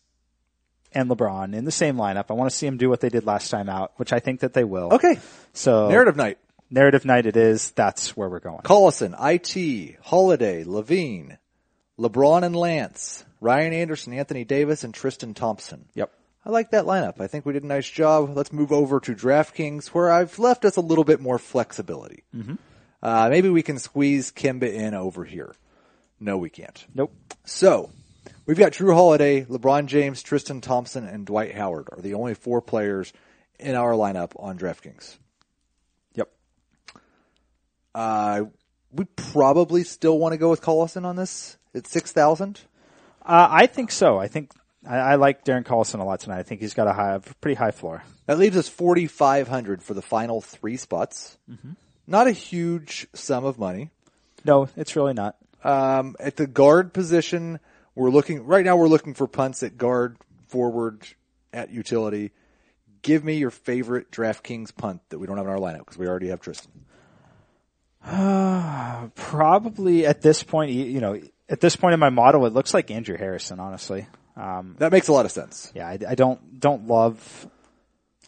[0.93, 2.27] and LeBron in the same lineup.
[2.31, 4.41] I want to see them do what they did last time out, which I think
[4.41, 4.93] that they will.
[4.95, 5.19] Okay.
[5.53, 6.39] So Narrative night.
[6.71, 7.71] narrative night it is.
[7.73, 8.61] That's where we're going.
[8.61, 11.37] Collison, IT, Holiday, LaVine,
[11.99, 15.87] LeBron and Lance, Ryan Anderson, Anthony Davis, and Tristan Thompson.
[15.95, 16.11] Yep.
[16.45, 17.21] I like that lineup.
[17.21, 18.37] I think we did a nice job.
[18.37, 22.23] Let's move over to DraftKings where I've left us a little bit more flexibility.
[23.03, 25.55] Uh, maybe we can squeeze Kemba in over here.
[26.19, 26.85] No, we can't.
[26.95, 27.15] Nope.
[27.45, 27.91] So,
[28.47, 32.61] we've got Jrue Holiday, LeBron James, Tristan Thompson, and Dwight Howard are the only four
[32.61, 33.13] players
[33.59, 35.17] in our lineup on DraftKings.
[36.15, 36.31] Yep.
[37.95, 38.45] Uh,
[38.93, 42.61] we probably still want to go with Collison on this at 6,000.
[43.23, 44.19] Uh, I think so.
[44.19, 44.53] I think
[44.87, 46.39] I, I like Darren Collison a lot tonight.
[46.39, 48.03] I think he's got a high, a pretty high floor.
[48.27, 51.37] That leaves us 4,500 for the final three spots.
[52.07, 53.91] Not a huge sum of money.
[54.45, 55.37] No, it's really not.
[55.67, 57.59] Um, at the guard position,
[57.95, 60.17] we're looking, right now we're looking for punts at guard,
[60.49, 61.07] forward,
[61.53, 62.33] at utility.
[63.03, 66.07] Give me your favorite DraftKings punt that we don't have in our lineup because we
[66.07, 66.73] already have Tristan.
[69.17, 72.73] Probably at this point, you you know, at this point in my model, it looks
[72.73, 73.59] like Andrew Harrison.
[73.59, 74.07] Honestly,
[74.37, 75.73] um, That makes a lot of sense.
[75.75, 77.49] yeah, I, I don't don't love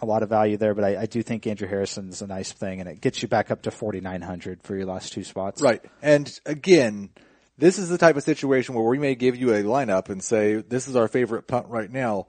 [0.00, 2.80] a lot of value there, but I, I do think Andrew Harrison's a nice thing,
[2.80, 5.62] and it gets you back up to forty nine hundred for your last two spots.
[5.62, 5.84] Right.
[6.02, 7.10] And again,
[7.58, 10.54] this is the type of situation where we may give you a lineup and say,
[10.56, 12.26] this is our favorite punt right now,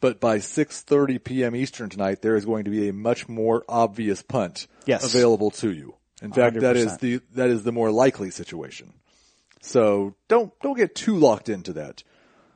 [0.00, 1.54] but by 6:30 p.m.
[1.56, 5.04] Eastern tonight, there is going to be a much more obvious punt Yes.
[5.04, 5.94] available to you.
[6.20, 7.00] In fact, that is 100%.
[7.00, 8.92] the that is the more likely situation.
[9.60, 12.02] So don't don't get too locked into that.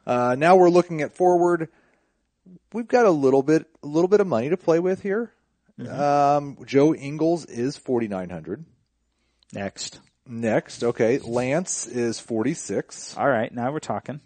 [0.06, 1.68] Uh, now we're looking at forward.
[2.72, 5.32] We've got a little bit a little bit of money to play with here.
[5.88, 8.64] Um, Joe Ingles is 4900.
[9.52, 10.00] Next.
[10.26, 13.16] Next, okay, Lance is 46.
[13.16, 13.52] All right.
[13.52, 14.20] Now we're talking.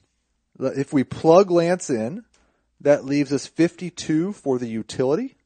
[0.58, 2.24] If we plug Lance in,
[2.80, 5.36] that leaves us 52 for the utility.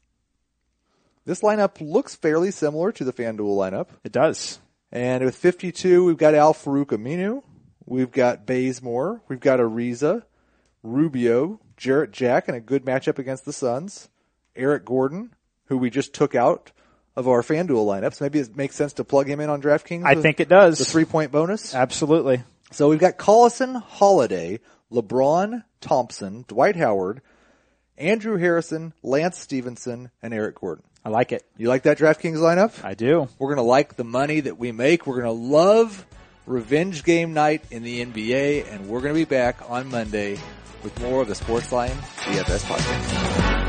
[1.24, 3.88] This lineup looks fairly similar to the FanDuel lineup.
[4.04, 4.60] It does.
[4.92, 7.42] And with 52, we've got Al Farouq Aminu.
[7.86, 9.22] We've got Bazemore.
[9.28, 10.22] We've got Ariza,
[10.82, 14.08] Rubio, Jarrett Jack and a good matchup against the Suns.
[14.54, 15.34] Eric Gordon,
[15.66, 16.70] who we just took out
[17.16, 18.20] of our FanDuel lineups.
[18.20, 20.04] Maybe it makes sense to plug him in on DraftKings.
[20.04, 20.78] I think it does.
[20.78, 21.74] The three point bonus.
[21.74, 22.42] Absolutely.
[22.72, 24.58] So we've got Collison, Holiday,
[24.90, 27.20] LeBron, Thompson, Dwight Howard,
[27.96, 30.84] Andrew Harrison, Lance Stephenson, and Eric Gordon.
[31.04, 31.44] I like it.
[31.56, 32.82] You like that DraftKings lineup?
[32.84, 33.28] I do.
[33.38, 35.06] We're going to like the money that we make.
[35.06, 36.06] We're going to love
[36.46, 40.38] revenge game night in the NBA, and we're going to be back on Monday
[40.82, 43.63] with more of the Sportsline DFS podcast.